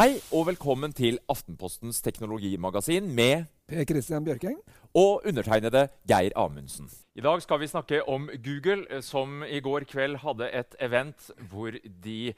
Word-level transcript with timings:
Hei 0.00 0.14
og 0.32 0.46
velkommen 0.48 0.92
til 0.96 1.18
Aftenpostens 1.28 1.98
teknologimagasin 2.00 3.10
med 3.14 3.44
Per 3.68 3.84
Christian 3.84 4.24
Bjørking. 4.24 4.56
og 4.94 5.22
undertegnede 5.26 5.88
Geir 6.08 6.30
Amundsen. 6.36 6.90
I 7.14 7.20
dag 7.20 7.42
skal 7.42 7.60
vi 7.60 7.66
snakke 7.66 8.08
om 8.08 8.30
Google, 8.44 8.86
eh, 8.90 9.02
som 9.02 9.42
i 9.42 9.60
går 9.60 9.84
kveld 9.86 10.16
hadde 10.16 10.50
et 10.50 10.74
event 10.80 11.30
hvor 11.50 11.70
de 12.04 12.34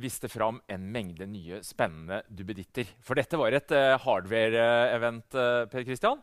viste 0.00 0.28
fram 0.28 0.60
en 0.72 0.84
mengde 0.92 1.26
nye 1.28 1.60
spennende 1.64 2.22
duppeditter. 2.28 2.88
For 3.04 3.18
dette 3.18 3.38
var 3.40 3.56
et 3.56 3.74
uh, 3.76 3.96
hardware-event, 4.02 5.28
Uh, 5.32 5.64
Per 5.70 5.84
Christian. 5.86 6.20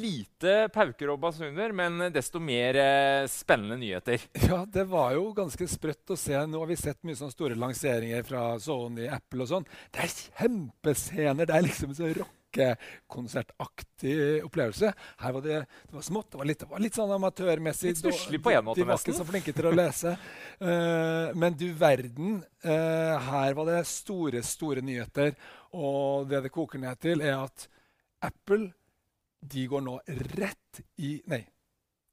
Lite 0.00 0.68
pauker 0.74 1.12
og 1.12 1.20
basuner, 1.22 1.72
men 1.72 2.10
desto 2.12 2.40
mer 2.42 2.76
uh, 2.76 3.28
spennende 3.30 3.78
nyheter. 3.80 4.26
Ja, 4.50 4.64
det 4.66 4.86
var 4.90 5.14
jo 5.14 5.30
ganske 5.36 5.68
sprøtt 5.70 6.10
å 6.10 6.18
se. 6.18 6.34
Nå 6.46 6.60
har 6.60 6.70
vi 6.70 6.80
sett 6.80 7.00
mye 7.06 7.18
sånne 7.18 7.34
store 7.36 7.58
lanseringer 7.58 8.26
fra 8.26 8.44
Sony, 8.60 9.06
Apple 9.08 9.46
og 9.46 9.52
sånn. 9.52 9.70
Det 9.94 10.04
er 10.04 10.16
kjempescener. 10.40 11.48
Det 11.48 11.56
er 11.56 11.66
liksom 11.68 11.94
så 11.96 12.10
rockekonsertaktig 12.50 14.44
opplevelse. 14.44 14.92
Her 15.18 15.32
var 15.32 15.40
det, 15.40 15.66
det 15.88 15.94
var 15.94 16.02
smått, 16.02 16.30
det 16.30 16.38
var 16.38 16.44
litt, 16.44 16.58
det 16.58 16.68
var 16.70 16.80
litt 16.80 16.94
sånn 16.94 17.12
amatørmessig. 17.12 17.88
Litt 17.88 17.98
stusslig 17.98 18.42
på 18.42 18.50
en 18.50 18.64
måte, 18.64 18.80
De 18.80 18.86
var 18.86 18.98
ikke 18.98 19.16
så 19.16 19.24
flinke 19.24 19.52
til 19.52 19.66
å 19.66 19.74
lese. 19.74 20.16
Uh, 20.60 21.30
men 21.40 21.54
du 21.54 21.72
verden, 21.74 22.42
uh, 22.64 23.30
her 23.30 23.54
var 23.54 23.70
det 23.70 23.84
store, 23.88 24.42
store 24.42 24.82
nyheter. 24.82 25.34
Og 25.72 26.28
det 26.30 26.42
det 26.46 26.52
koker 26.54 26.82
ned 26.82 27.00
til, 27.00 27.22
er 27.22 27.38
at 27.38 27.68
Apple 28.22 28.72
de 29.40 29.64
går 29.66 29.80
nå 29.80 29.96
rett 30.36 30.82
i 31.00 31.16
Nei, 31.30 31.44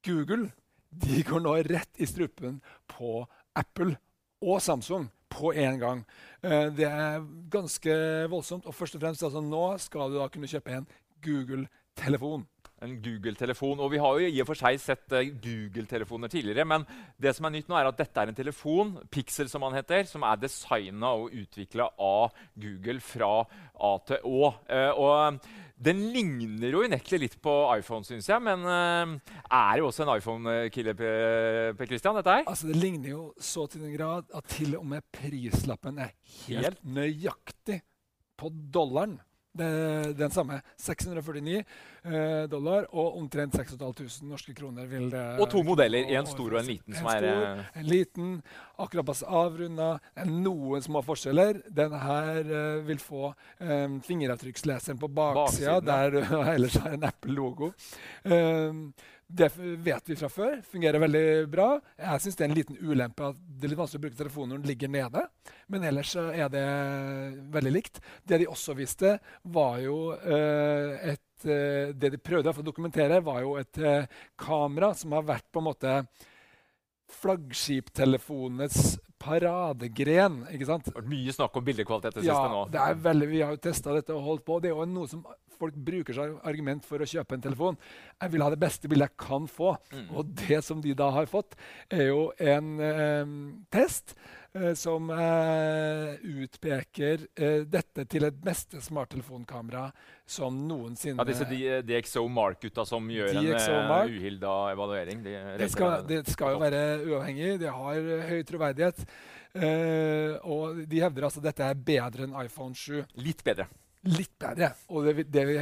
Google 0.05 0.52
de 0.88 1.20
går 1.27 1.41
nå 1.44 1.58
rett 1.68 1.99
i 1.99 2.08
strupen 2.08 2.62
på 2.88 3.20
Apple 3.60 3.98
og 4.40 4.62
Samsung 4.63 5.10
på 5.30 5.54
en 5.54 5.80
gang. 5.81 6.04
Eh, 6.44 6.70
det 6.76 6.88
er 6.88 7.26
ganske 7.52 7.95
voldsomt. 8.31 8.68
Og 8.68 8.76
først 8.76 8.95
og 8.95 9.02
fremst, 9.02 9.23
altså, 9.23 9.41
nå 9.41 9.66
skal 9.81 10.12
du 10.12 10.20
da 10.20 10.29
kunne 10.32 10.49
kjøpe 10.49 10.76
en 10.77 10.88
Google-telefon. 11.24 12.46
En 12.85 12.93
Google-telefon. 13.01 13.79
Og 13.82 13.91
vi 13.91 14.01
har 14.01 14.20
jo 14.20 14.29
i 14.29 14.41
og 14.43 14.49
for 14.51 14.60
seg 14.60 14.77
sett 14.82 15.13
eh, 15.18 15.32
Google-telefoner 15.43 16.29
tidligere, 16.29 16.66
men 16.70 16.85
det 17.18 17.34
som 17.35 17.48
er 17.48 17.55
nytt 17.55 17.71
nå 17.71 17.77
er 17.79 17.90
at 17.90 17.98
dette 17.98 18.21
er 18.21 18.32
en 18.32 18.38
telefon, 18.38 18.98
Pixel 19.12 19.49
som 19.49 19.66
han 19.66 19.79
heter, 19.79 20.05
som 20.10 20.26
er 20.27 20.41
designa 20.41 21.16
og 21.18 21.34
utvikla 21.34 21.90
av 21.98 22.38
Google 22.54 23.01
fra 23.01 23.32
A 23.41 23.96
til 24.05 24.29
Å. 24.29 24.51
Eh, 24.70 24.91
og 24.94 25.41
den 25.77 25.99
ligner 26.13 26.73
jo 26.73 26.79
unektelig 26.87 27.20
litt 27.21 27.35
på 27.43 27.51
iPhone, 27.77 28.05
syns 28.07 28.25
jeg, 28.31 28.41
men 28.41 28.63
uh, 28.65 29.35
er 29.45 29.77
jo 29.81 29.89
også 29.91 30.05
en 30.07 30.13
iPhone-killer, 30.17 30.97
Per 30.97 31.85
Christian, 31.89 32.17
dette 32.17 32.33
her? 32.33 32.47
Altså, 32.49 32.67
Det 32.71 32.79
ligner 32.81 33.11
jo 33.13 33.27
så 33.37 33.67
til 33.70 33.83
den 33.85 33.93
grad 33.93 34.25
at 34.33 34.49
til 34.55 34.73
og 34.79 34.87
med 34.89 35.05
prislappen 35.13 35.99
er 36.01 36.15
helt 36.48 36.65
Helt. 36.65 36.81
nøyaktig 36.83 37.81
på 38.37 38.49
dollaren. 38.73 39.20
Den 39.58 40.34
samme. 40.34 40.62
649 40.82 41.63
eh, 42.08 42.44
dollar 42.50 42.88
og 42.91 43.18
omtrent 43.20 43.55
6500 43.55 44.27
norske 44.27 44.54
kroner. 44.58 44.86
vil 44.86 45.10
det... 45.12 45.24
Og 45.41 45.50
to 45.52 45.63
modeller, 45.66 46.08
en 46.18 46.30
stor 46.30 46.54
og 46.54 46.60
en 46.62 46.70
liten, 46.70 46.94
En 46.94 47.00
som 47.00 47.10
stor, 47.10 47.27
eh, 47.27 47.66
en 47.82 47.90
liten, 47.90 48.32
akkurat 48.78 49.10
passe 49.10 49.28
avrunda. 49.28 49.90
Noen 50.30 50.85
små 50.85 51.04
forskjeller. 51.05 51.62
Den 51.68 51.98
her 51.98 52.40
eh, 52.46 52.80
vil 52.88 53.02
få 53.02 53.34
um, 53.60 54.00
fingeravtrykksleseren 54.05 55.00
på 55.02 55.10
baksida, 55.10 55.38
Baksiden, 55.38 55.74
ja. 55.74 55.80
der 55.91 56.10
du 56.16 56.41
ellers 56.55 56.80
har 56.82 56.98
en 56.98 57.08
Apple-logo. 57.12 57.72
Um, 58.24 58.82
det 59.27 59.49
vet 59.57 60.09
vi 60.09 60.15
fra 60.15 60.29
før. 60.31 60.61
Fungerer 60.71 61.03
veldig 61.03 61.25
bra. 61.51 61.67
Jeg 61.99 62.23
syns 62.23 62.37
det 62.39 62.45
er 62.45 62.49
en 62.49 62.55
liten 62.55 62.77
ulempe 62.79 63.25
at 63.27 63.39
det 63.39 63.67
er 63.67 63.73
litt 63.73 63.81
vanskelig 63.81 63.99
å 63.99 64.06
bruke 64.06 64.19
telefonen 64.22 64.53
når 64.53 64.61
den 64.61 64.72
ligger 64.72 64.94
nede. 64.94 65.23
Men 65.67 65.88
ellers 65.89 66.13
er 66.16 66.47
det 66.53 66.63
veldig 67.55 67.73
likt. 67.75 68.00
Det 68.23 68.39
de 68.39 68.47
også 68.47 68.78
viste, 68.78 69.17
var 69.44 69.81
jo 69.83 69.97
eh, 70.16 71.11
et 71.11 71.47
eh, 71.47 71.91
Det 71.91 72.13
de 72.16 72.22
prøvde 72.23 72.55
å 72.55 72.66
dokumentere, 72.66 73.19
var 73.22 73.44
jo 73.44 73.57
et 73.59 73.78
eh, 73.83 74.07
kamera 74.39 74.93
som 74.95 75.11
har 75.17 75.27
vært 75.27 75.51
på 75.51 75.61
en 75.61 75.67
måte 75.67 75.97
flaggskiptelefonenes 77.19 78.97
paradegren. 79.27 80.39
ikke 80.53 80.67
sant? 80.69 80.85
det 80.88 80.93
har 80.95 81.01
vært 81.01 81.11
mye 81.11 81.35
snakk 81.35 81.59
om 81.59 81.67
bildekvalitet 81.67 82.15
det 82.19 82.23
Ja, 82.27 82.38
siste 82.38 82.53
nå. 82.53 82.61
det 82.73 82.79
er 82.83 83.03
veldig, 83.09 83.27
vi 83.31 83.41
har 83.43 83.51
jo 83.55 83.61
testa 83.67 83.93
dette 83.97 84.15
og 84.15 84.23
holdt 84.23 84.45
på. 84.47 84.59
Det 84.63 84.71
er 84.71 84.75
jo 84.77 84.88
noe 84.89 85.11
som 85.11 85.25
folk 85.57 85.73
bruker 85.73 86.13
som 86.13 86.35
argument 86.45 86.85
for 86.85 87.01
å 87.01 87.07
kjøpe 87.09 87.33
en 87.33 87.41
telefon. 87.41 87.77
Jeg 88.21 88.33
vil 88.33 88.43
ha 88.45 88.49
det 88.53 88.59
beste 88.61 88.89
bildet 88.91 89.09
jeg 89.09 89.17
kan 89.25 89.47
få. 89.49 89.73
Mm. 89.93 90.09
Og 90.13 90.33
det 90.45 90.59
som 90.66 90.81
de 90.83 90.93
da 90.97 91.09
har 91.16 91.29
fått, 91.31 91.57
er 91.89 92.11
jo 92.11 92.27
en 92.37 92.73
eh, 92.79 93.31
test 93.73 94.13
som 94.78 95.09
eh, 95.13 96.18
utpeker 96.44 97.25
eh, 97.35 97.63
dette 97.69 98.06
til 98.09 98.28
et 98.28 98.38
beste 98.44 98.81
smarttelefonkamera 98.84 99.88
som 100.28 100.57
noensinne 100.68 101.22
Ja, 101.22 101.28
disse 101.28 101.81
DXO 101.88 102.25
Mark-gutta 102.31 102.85
som 102.88 103.07
gjør 103.12 103.31
DxO 103.38 103.73
en 103.73 103.90
Mark. 103.90 104.12
uh, 104.12 104.17
uhilda 104.17 104.53
evaluering. 104.73 105.23
De 105.23 105.35
Det 105.62 105.69
skal, 105.72 106.06
det 106.07 106.22
skal 106.28 106.56
jo 106.56 106.62
være 106.62 106.84
uavhengig. 107.07 107.59
Det 107.63 107.73
har 107.73 107.97
eh, 107.97 108.29
høy 108.31 108.46
troverdighet. 108.47 109.03
Eh, 109.57 110.38
og 110.44 110.84
de 110.88 111.01
hevder 111.01 111.29
altså 111.29 111.41
at 111.41 111.51
dette 111.51 111.67
er 111.67 111.84
bedre 111.91 112.28
enn 112.28 112.35
iPhone 112.44 112.75
7. 112.75 113.06
Litt 113.23 113.44
bedre. 113.47 113.69
Litt 114.07 114.35
bedre. 114.40 114.73
Og 114.91 115.07
det, 115.07 115.29
det 115.31 115.46
vi 115.47 115.59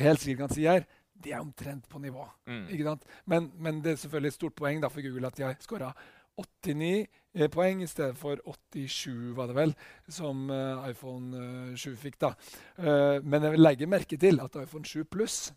helt 0.00 0.22
sikkert 0.22 0.48
kan 0.48 0.56
si 0.56 0.66
her, 0.66 0.86
det 1.20 1.34
er 1.34 1.42
omtrent 1.42 1.88
på 1.88 2.00
nivå. 2.00 2.24
Mm. 2.48 2.98
Men, 3.26 3.50
men 3.58 3.82
det 3.84 3.92
er 3.92 4.02
selvfølgelig 4.02 4.32
et 4.34 4.38
stort 4.38 4.56
poeng 4.56 4.82
for 4.88 5.04
Google 5.04 5.28
at 5.28 5.36
de 5.36 5.44
har 5.44 5.56
skåra 5.60 5.92
89 6.40 7.06
eh, 7.34 7.48
poeng 7.52 7.82
i 7.84 7.88
stedet 7.90 8.16
for 8.18 8.40
87, 8.74 9.32
var 9.36 9.46
det 9.52 9.56
vel, 9.60 9.74
som 10.08 10.48
eh, 10.50 10.90
iPhone 10.90 11.44
eh, 11.72 11.76
7 11.78 11.94
fikk. 11.96 12.18
da. 12.24 12.34
Eh, 12.78 13.20
men 13.22 13.42
jeg 13.46 13.56
vil 13.56 13.66
legge 13.68 13.86
merke 13.90 14.18
til 14.20 14.40
at 14.42 14.56
iPhone 14.64 14.84
7 14.84 15.04
Pluss 15.10 15.50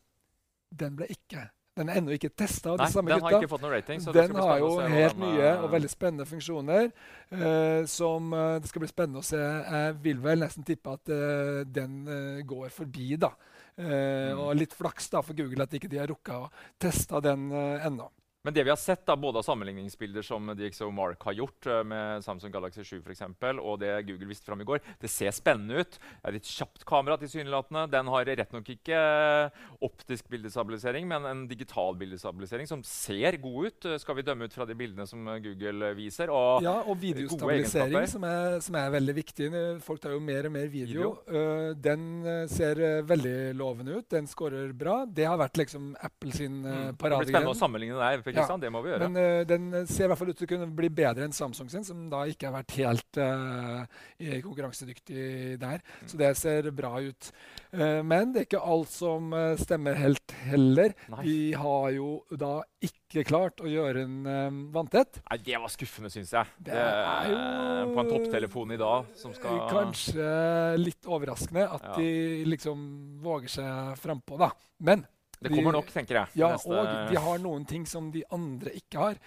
den 0.74 0.96
ble 0.98 1.06
ikke 1.14 1.50
Den 1.78 1.90
er 1.90 1.98
ennå 1.98 2.14
ikke 2.14 2.30
testa 2.38 2.70
av 2.70 2.78
de 2.78 2.86
samme 2.94 3.10
den 3.10 3.22
har 3.26 3.34
ikke 3.40 3.48
fått 3.50 3.62
noen 3.64 3.72
rating. 3.74 4.02
Så 4.02 4.12
det 4.14 4.28
Den 4.30 4.38
har 4.38 4.60
jo 4.62 4.68
helt 4.94 5.18
nye 5.18 5.42
eh, 5.48 5.62
og 5.64 5.72
veldig 5.74 5.90
spennende 5.90 6.26
funksjoner. 6.30 6.92
eh, 7.34 7.86
som 7.90 8.28
eh, 8.38 8.60
det 8.62 8.70
skal 8.70 8.84
bli 8.84 8.90
spennende 8.92 9.24
å 9.24 9.26
se. 9.26 9.40
Jeg 9.42 9.96
vil 10.04 10.20
vel 10.22 10.44
nesten 10.46 10.64
tippe 10.68 10.94
at 10.94 11.10
eh, 11.10 11.64
den 11.66 11.96
eh, 12.08 12.44
går 12.46 12.70
forbi, 12.70 13.16
da. 13.18 13.32
Eh, 13.34 13.54
Mm. 13.74 14.38
Og 14.38 14.52
litt 14.60 14.74
flaks 14.78 15.08
da 15.10 15.24
for 15.26 15.34
Google 15.34 15.64
at 15.66 15.72
ikke 15.74 15.90
de 15.90 15.98
har 15.98 16.06
rukka 16.12 16.36
å 16.44 16.50
teste 16.78 17.18
den 17.26 17.48
ennå. 17.52 18.06
Men 18.44 18.54
det 18.54 18.64
vi 18.68 18.70
har 18.74 18.80
sett, 18.80 19.06
da, 19.08 19.16
både 19.16 19.40
av 19.40 19.46
sammenligningsbilder 19.48 20.26
som 20.28 20.50
DXO 20.60 20.90
Mark 20.92 21.22
har 21.24 21.36
gjort 21.38 21.68
eh, 21.72 21.80
med 21.88 22.26
Samsung 22.26 22.52
Galaxy 22.52 22.84
7 22.84 22.98
for 22.98 23.14
eksempel, 23.14 23.60
og 23.64 23.78
det 23.80 23.94
Google 24.04 24.28
viste 24.28 24.44
fram 24.44 24.60
i 24.60 24.66
går, 24.68 24.82
det 25.00 25.08
ser 25.08 25.32
spennende 25.32 25.80
ut. 25.80 25.96
Det 25.96 26.28
er 26.28 26.38
et 26.42 26.50
kjapt 26.52 26.84
kamera 26.84 27.16
tilsynelatende. 27.22 27.86
Den 27.94 28.10
har 28.12 28.28
rett 28.28 28.52
nok 28.52 28.68
ikke 28.74 28.98
eh, 29.00 29.62
optisk 29.88 30.28
bildestabilisering, 30.34 31.08
men 31.08 31.28
en 31.30 31.46
digital 31.48 31.96
bildestabilisering 32.02 32.68
som 32.68 32.84
ser 32.84 33.38
god 33.46 33.70
ut, 33.70 33.88
eh, 33.88 33.96
skal 34.04 34.20
vi 34.20 34.28
dømme 34.28 34.52
ut 34.52 34.58
fra 34.60 34.68
de 34.68 34.76
bildene 34.76 35.08
som 35.08 35.24
Google 35.46 35.94
viser. 35.96 36.28
Og 36.28 36.68
Ja, 36.68 36.76
og 36.84 37.00
videostabilisering, 37.00 38.12
som 38.12 38.28
er, 38.28 38.60
som 38.68 38.80
er 38.82 38.92
veldig 38.98 39.18
viktig. 39.22 39.50
Folk 39.88 40.04
tar 40.04 40.18
jo 40.18 40.20
mer 40.20 40.52
og 40.52 40.56
mer 40.58 40.68
video. 40.68 41.14
Eh, 41.32 41.70
den 41.80 42.06
eh, 42.28 42.44
ser 42.52 42.84
veldig 43.08 43.56
lovende 43.56 44.02
ut. 44.02 44.10
Den 44.12 44.28
scorer 44.28 44.76
bra. 44.76 45.00
Det 45.08 45.32
har 45.32 45.40
vært 45.40 45.64
liksom 45.64 45.94
Apple 45.96 46.36
sin 46.36 46.60
uh, 46.68 46.92
mm, 46.92 47.00
det 47.00 47.08
blir 47.08 47.32
spennende 47.32 47.56
å 47.56 47.62
sammenligne 47.64 47.96
det 48.04 48.33
her. 48.36 48.48
ja. 48.50 48.58
Det 48.64 48.72
må 48.72 48.82
vi 48.86 48.90
gjøre. 48.94 49.10
Men 49.10 49.18
uh, 49.18 49.44
den 49.50 49.88
ser 49.88 50.06
i 50.06 50.08
hvert 50.12 50.20
fall 50.22 50.30
ut 50.34 50.38
til 50.38 50.48
å 50.48 50.52
kunne 50.54 50.70
bli 50.76 50.90
bedre 50.90 51.26
enn 51.28 51.34
Samsung 51.36 51.70
sin, 51.72 51.84
som 51.88 52.10
da 52.12 52.24
ikke 52.30 52.50
har 52.50 52.56
vært 52.62 52.76
helt 52.78 53.20
uh, 53.22 53.86
konkurransedyktig 54.46 55.58
der. 55.62 55.82
Mm. 55.84 56.08
Så 56.12 56.20
det 56.20 56.32
ser 56.40 56.70
bra 56.76 56.94
ut. 57.02 57.32
Uh, 57.74 58.02
men 58.06 58.34
det 58.34 58.44
er 58.44 58.48
ikke 58.50 58.62
alt 58.64 58.92
som 58.94 59.32
eh, 59.34 59.56
stemmer 59.60 59.98
helt 59.98 60.34
heller. 60.46 60.94
Nei. 61.14 61.24
Vi 61.26 61.38
har 61.58 61.90
jo 61.96 62.10
da 62.38 62.60
ikke 62.84 63.24
klart 63.28 63.62
å 63.64 63.70
gjøre 63.70 64.04
en 64.06 64.18
uh, 64.28 64.60
vanntett. 64.74 65.22
Nei, 65.30 65.40
det 65.46 65.60
var 65.62 65.72
skuffende, 65.74 66.12
syns 66.14 66.34
jeg. 66.36 66.54
Det 66.70 66.78
er 66.78 67.32
jo- 67.32 67.42
Eh, 67.44 67.90
På 67.94 68.00
en 68.02 68.10
topptelefon 68.10 68.72
i 68.74 68.78
dag 68.80 69.06
som 69.20 69.34
skal 69.36 69.58
Eh, 69.58 69.70
Kanskje 69.74 70.78
litt 70.80 71.06
overraskende 71.06 71.66
at 71.72 71.84
Ja. 71.84 71.96
de 71.98 72.44
liksom 72.46 73.20
våger 73.22 73.50
seg 73.50 73.98
frampå, 74.00 74.38
da. 74.40 74.52
Men 74.80 75.06
Det 75.44 75.52
de- 75.52 75.58
kommer 75.60 75.76
nok, 75.76 75.92
tenker 75.94 76.22
jeg. 76.22 76.28
Ja, 76.40 76.54
Neste- 76.56 76.72
og 76.74 77.10
de 77.12 77.20
har 77.28 77.42
noen 77.44 77.66
ting 77.70 77.86
som 77.90 78.12
de 78.12 78.24
andre 78.32 78.74
ikke 78.80 78.98
har. 79.02 79.20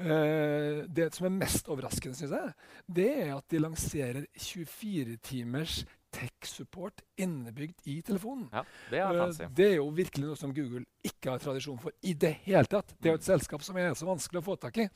Uh, 0.00 0.86
det 0.88 1.10
som 1.12 1.26
er 1.28 1.34
mest 1.36 1.66
overraskende, 1.68 2.16
syns 2.16 2.32
jeg, 2.32 2.52
det 2.88 3.08
er 3.26 3.34
at 3.36 3.44
de 3.52 3.58
lanserer 3.60 4.22
24 4.32 5.18
timers 5.20 5.82
tech-support 6.10 7.02
innebygd 7.20 7.84
i 7.86 8.00
telefonen. 8.02 8.48
Ja, 8.52 8.62
det 8.90 8.98
er 8.98 9.18
fancy. 9.20 9.44
det 9.54 9.66
er 9.66 9.76
jo 9.76 9.88
virkelig 9.94 10.26
noe 10.26 10.38
som 10.40 10.54
Google 10.56 10.84
ikke 11.06 11.34
har 11.34 11.42
tradisjon 11.42 11.78
for 11.78 11.92
i 12.02 12.14
det 12.18 12.32
hele 12.46 12.64
tatt. 12.70 12.94
Det 12.98 13.10
er 13.10 13.14
jo 13.16 13.20
et 13.20 13.28
selskap 13.28 13.62
som 13.62 13.76
er 13.76 13.92
så 13.98 14.08
vanskelig 14.08 14.40
å 14.40 14.46
få 14.48 14.56
tak 14.60 14.80
i. 14.82 14.88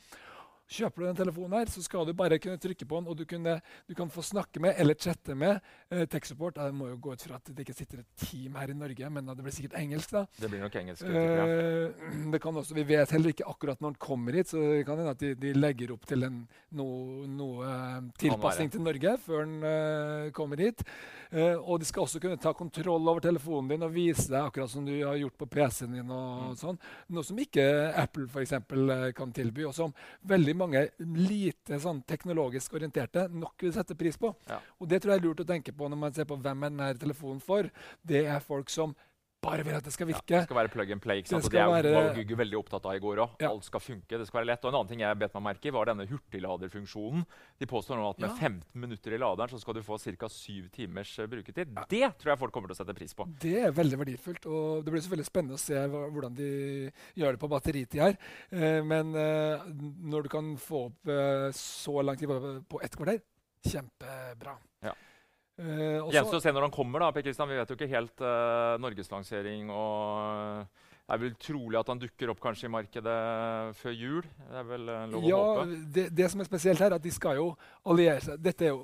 Kjøper 0.65 1.03
du 1.03 1.05
den 1.05 1.17
telefonen, 1.19 1.59
her, 1.59 1.69
så 1.69 1.81
skal 1.85 2.07
du 2.07 2.13
bare 2.17 2.39
kunne 2.41 2.57
trykke 2.57 2.87
på 2.89 2.97
den, 2.97 3.07
og 3.11 3.17
du, 3.19 3.21
kunne, 3.29 3.59
du 3.85 3.93
kan 3.97 4.09
få 4.09 4.23
snakke 4.25 4.61
med 4.63 4.79
eller 4.81 4.97
chatte 4.97 5.35
med 5.37 5.59
eh, 5.93 6.07
tech 6.09 6.25
support. 6.25 6.57
Jeg 6.57 6.73
må 6.73 6.87
jo 6.89 6.95
gå 7.05 7.13
ut 7.13 7.25
fra 7.27 7.37
at 7.37 7.51
det 7.51 7.67
ikke 7.67 7.75
sitter 7.77 8.01
et 8.01 8.07
team 8.17 8.57
her 8.57 8.73
i 8.73 8.77
Norge, 8.77 9.11
men 9.13 9.29
det 9.29 9.45
blir 9.45 9.53
sikkert 9.53 9.77
engelsk. 9.77 10.15
da. 10.15 10.23
Det 10.41 10.49
blir 10.49 10.63
nok 10.63 10.77
engelsk. 10.81 11.05
Eh, 11.05 12.07
det 12.33 12.41
kan 12.41 12.57
også, 12.57 12.77
vi 12.79 12.87
vet 12.89 13.13
heller 13.13 13.35
ikke 13.35 13.45
akkurat 13.51 13.83
når 13.83 13.93
den 13.93 14.01
kommer 14.07 14.39
hit, 14.39 14.49
så 14.49 14.63
det 14.63 14.87
kan 14.87 14.97
hende 14.97 15.13
at 15.13 15.21
de, 15.21 15.35
de 15.37 15.51
legger 15.53 15.93
opp 15.93 16.09
til 16.09 16.25
en, 16.25 16.41
noe, 16.81 17.27
noe 17.29 17.69
eh, 17.69 18.01
tilpasning 18.25 18.73
til 18.73 18.85
Norge 18.85 19.15
før 19.21 19.45
den 19.45 19.61
uh, 19.61 20.31
kommer 20.33 20.65
hit. 20.65 20.81
Uh, 21.29 21.61
og 21.61 21.81
de 21.81 21.85
skal 21.85 22.07
også 22.07 22.23
kunne 22.23 22.41
ta 22.41 22.55
kontroll 22.57 23.05
over 23.05 23.21
telefonen 23.21 23.69
din 23.69 23.85
og 23.85 23.93
vise 23.93 24.31
deg 24.31 24.41
akkurat 24.41 24.71
som 24.71 24.85
du 24.87 24.93
har 24.97 25.17
gjort 25.21 25.37
på 25.37 25.49
PC-en 25.53 25.93
din. 25.99 26.09
og 26.09 26.55
mm. 26.55 26.59
sånn. 26.63 26.81
Noe 27.13 27.27
som 27.27 27.37
ikke 27.41 27.69
Apple 27.93 28.25
for 28.33 28.41
eksempel, 28.41 29.13
kan 29.15 29.29
tilby, 29.35 29.65
og 29.69 29.75
som 29.77 29.93
veldig 30.25 30.54
mange 30.57 30.85
lite 30.99 31.79
sånn, 31.81 32.01
teknologisk 32.07 32.77
orienterte 32.77 33.27
nok 33.31 33.65
vil 33.65 33.73
sette 33.75 33.97
pris 33.97 34.17
på. 34.19 34.33
Ja. 34.49 34.59
Og 34.79 34.89
Det 34.89 35.01
tror 35.01 35.15
jeg 35.15 35.21
er 35.21 35.27
lurt 35.27 35.43
å 35.43 35.49
tenke 35.49 35.73
på 35.75 35.89
når 35.89 36.01
man 36.01 36.15
ser 36.15 36.27
på 36.29 36.37
hvem 36.37 36.63
er 36.63 36.73
denne 36.73 36.89
telefonen 37.01 37.41
for. 37.43 37.69
Det 38.03 38.25
er 38.25 38.43
folk 38.43 38.71
som 38.73 38.95
bare 39.43 39.65
vil 39.65 39.75
at 39.77 39.85
det 39.85 39.93
skal 39.93 40.07
virke. 40.09 40.23
Ja, 40.31 40.41
det 40.41 40.47
skal 40.47 40.57
være 40.57 40.71
plug 40.73 40.91
and 40.95 41.01
play. 41.03 41.21
ikke 41.21 41.31
sant? 41.33 41.45
Det, 41.45 41.53
det 41.53 41.65
være... 41.69 41.93
var 41.95 42.07
Google 42.17 42.37
veldig 42.41 42.57
opptatt 42.59 42.87
av 42.89 42.97
i 42.97 43.01
går 43.03 43.21
òg. 43.23 43.35
Ja. 43.43 43.51
Alt 43.51 43.67
skal 43.67 43.83
funke. 43.83 44.19
det 44.19 44.27
skal 44.29 44.41
være 44.41 44.49
lett. 44.51 44.65
Og 44.65 44.71
En 44.71 44.79
annen 44.79 44.91
ting 44.91 45.03
jeg 45.03 45.19
bet 45.21 45.35
meg 45.37 45.45
merke 45.49 45.69
i, 45.69 45.73
var 45.75 45.89
denne 45.91 46.07
hurtigladerfunksjonen. 46.09 47.25
De 47.61 47.69
påstår 47.69 47.99
nå 48.01 48.07
at 48.09 48.23
med 48.23 48.31
ja. 48.31 48.49
15 48.49 48.81
minutter 48.85 49.15
i 49.15 49.21
laderen 49.21 49.53
så 49.53 49.61
skal 49.61 49.77
du 49.77 49.83
få 49.85 49.99
ca. 50.01 50.31
7 50.31 50.71
timers 50.75 51.13
uh, 51.19 51.27
bruketid. 51.29 51.75
Det 51.91 52.03
tror 52.21 52.33
jeg 52.33 52.41
folk 52.41 52.55
kommer 52.55 52.71
til 52.71 52.77
å 52.77 52.81
sette 52.81 52.97
pris 52.97 53.15
på. 53.17 53.27
Det 53.43 53.55
er 53.67 53.75
veldig 53.75 54.01
verdifullt. 54.01 54.49
og 54.49 54.85
Det 54.85 54.95
blir 54.95 55.05
selvfølgelig 55.05 55.29
spennende 55.29 55.59
å 55.59 55.65
se 55.65 55.85
hvordan 55.85 56.37
de 56.41 56.51
gjør 57.19 57.37
det 57.37 57.43
på 57.43 57.51
batteritid 57.53 58.05
her. 58.07 58.19
Uh, 58.53 58.81
men 58.85 59.13
uh, 59.13 59.65
når 60.09 60.25
du 60.25 60.33
kan 60.33 60.53
få 60.61 60.87
opp 60.89 61.13
så 61.55 62.01
lang 62.01 62.17
tid 62.17 62.31
på 62.69 62.79
ett 62.83 62.95
kvarter, 62.97 63.19
kjempebra. 63.65 64.55
Ja. 64.85 64.93
Uh, 65.55 66.09
Gjenstår 66.11 66.41
å 66.41 66.43
se 66.43 66.51
når 66.51 66.67
han 66.67 66.73
kommer. 66.73 67.05
da, 67.05 67.11
Per 67.15 67.23
Kristian. 67.23 67.51
Vi 67.51 67.59
vet 67.59 67.69
jo 67.71 67.77
ikke 67.77 67.91
helt 67.91 68.23
uh, 68.23 68.75
norgeslansering. 68.83 69.69
og 69.71 70.65
Det 71.05 71.15
er 71.15 71.21
vel 71.21 71.37
trolig 71.39 71.79
at 71.79 71.93
han 71.93 72.01
dukker 72.01 72.33
opp 72.33 72.41
kanskje 72.43 72.67
i 72.67 72.73
markedet 72.75 73.21
før 73.79 73.95
jul. 73.95 74.27
Det 74.41 74.59
er 74.59 74.67
vel 74.73 74.91
uh, 74.91 75.05
lov 75.13 75.29
ja, 75.29 75.39
å 75.39 75.55
håpe. 75.61 75.79
Det, 75.95 76.09
det, 76.17 76.27
som 76.33 76.43
er 76.43 76.49
spesielt 76.51 76.83
her, 76.83 76.91
er 76.91 76.99
at 76.99 77.07
de 77.07 77.15
skal 77.15 77.39
jo 77.39 77.49
alliere 77.87 78.19
seg. 78.25 78.43
Dette 78.43 78.67
er 78.67 78.75
jo 78.75 78.83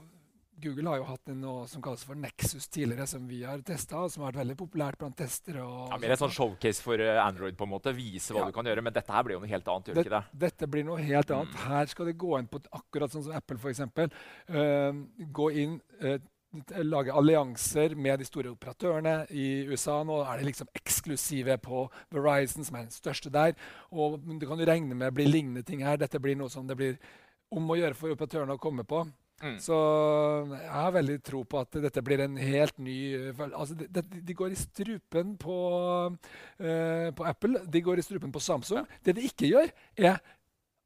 Google 0.61 0.91
har 0.91 0.99
jo 0.99 1.05
hatt 1.07 1.29
noe 1.33 1.63
som 1.65 1.81
kalles 1.81 2.03
for 2.05 2.17
Nexus 2.21 2.67
tidligere, 2.69 3.07
som 3.09 3.23
vi 3.25 3.39
har 3.41 3.63
testa, 3.65 4.03
som 4.13 4.21
har 4.21 4.29
vært 4.29 4.43
veldig 4.43 4.55
populært 4.59 4.99
blant 5.01 5.15
testere. 5.17 5.63
ja, 5.63 5.97
Mer 5.97 6.13
en 6.13 6.19
sånn 6.21 6.35
showcase 6.35 6.85
for 6.85 7.01
Android, 7.01 7.55
på 7.57 7.65
en 7.65 7.71
måte, 7.71 7.95
vise 7.97 8.35
hva 8.35 8.43
ja. 8.43 8.51
du 8.51 8.53
kan 8.53 8.69
gjøre. 8.69 8.83
Men 8.85 8.93
dette 8.93 9.15
her 9.15 9.25
blir 9.25 9.39
jo 9.39 9.41
noe 9.41 9.49
helt 9.49 9.71
annet. 9.73 9.89
gjør 9.89 9.97
det, 9.97 10.03
ikke 10.05 10.19
det? 10.19 10.41
Dette 10.43 10.69
blir 10.75 10.85
noe 10.85 10.99
helt 11.01 11.33
annet. 11.33 11.55
Mm. 11.55 11.63
Her 11.71 11.89
skal 11.89 12.11
det 12.11 12.13
gå 12.21 12.35
inn 12.37 12.51
på 12.51 12.61
akkurat 12.77 13.15
sånn 13.15 13.25
som 13.25 13.39
Apple, 13.39 13.57
f.eks. 13.57 13.81
Uh, 14.53 15.01
gå 15.33 15.49
inn 15.63 15.79
uh, 16.05 16.19
lage 16.83 17.13
allianser 17.15 17.95
med 17.95 18.19
de 18.19 18.27
store 18.27 18.51
operatørene 18.51 19.25
i 19.31 19.63
USA. 19.71 20.01
Nå 20.03 20.21
er 20.25 20.41
de 20.41 20.49
liksom 20.49 20.69
eksklusive 20.75 21.57
på 21.63 21.85
Verizon, 22.11 22.65
som 22.67 22.77
er 22.77 22.87
den 22.87 22.95
største 22.95 23.31
der. 23.31 23.55
Og 23.91 24.19
du 24.19 24.45
kan 24.47 24.59
jo 24.59 24.67
regne 24.67 24.97
med 24.97 25.15
blir 25.15 25.31
lignende 25.31 25.63
ting 25.63 25.83
her. 25.85 25.99
Dette 26.01 26.19
blir 26.19 26.35
noe 26.39 26.51
som 26.51 26.67
det 26.67 26.77
blir 26.79 26.97
om 27.51 27.67
å 27.71 27.79
gjøre 27.79 27.97
for 27.97 28.15
operatørene 28.15 28.55
å 28.55 28.61
komme 28.61 28.83
på. 28.87 29.05
Mm. 29.41 29.55
Så 29.57 29.75
jeg 30.53 30.69
har 30.69 30.91
veldig 30.93 31.15
tro 31.25 31.41
på 31.49 31.61
at 31.63 31.77
dette 31.81 32.03
blir 32.05 32.21
en 32.21 32.35
helt 32.37 32.77
ny 32.77 32.97
altså 33.33 33.73
de, 33.73 33.87
de, 33.89 34.03
de 34.27 34.35
går 34.37 34.53
i 34.53 34.59
strupen 34.59 35.33
på, 35.41 35.55
uh, 36.13 37.07
på, 37.17 37.25
Apple, 37.25 37.63
de 37.65 37.81
går 37.81 37.99
i 37.99 38.05
strupen 38.05 38.33
på 38.33 38.43
Samsung. 38.43 38.85
Det 39.01 39.15
de 39.17 39.25
ikke 39.25 39.49
gjør, 39.49 39.73
er 39.97 40.21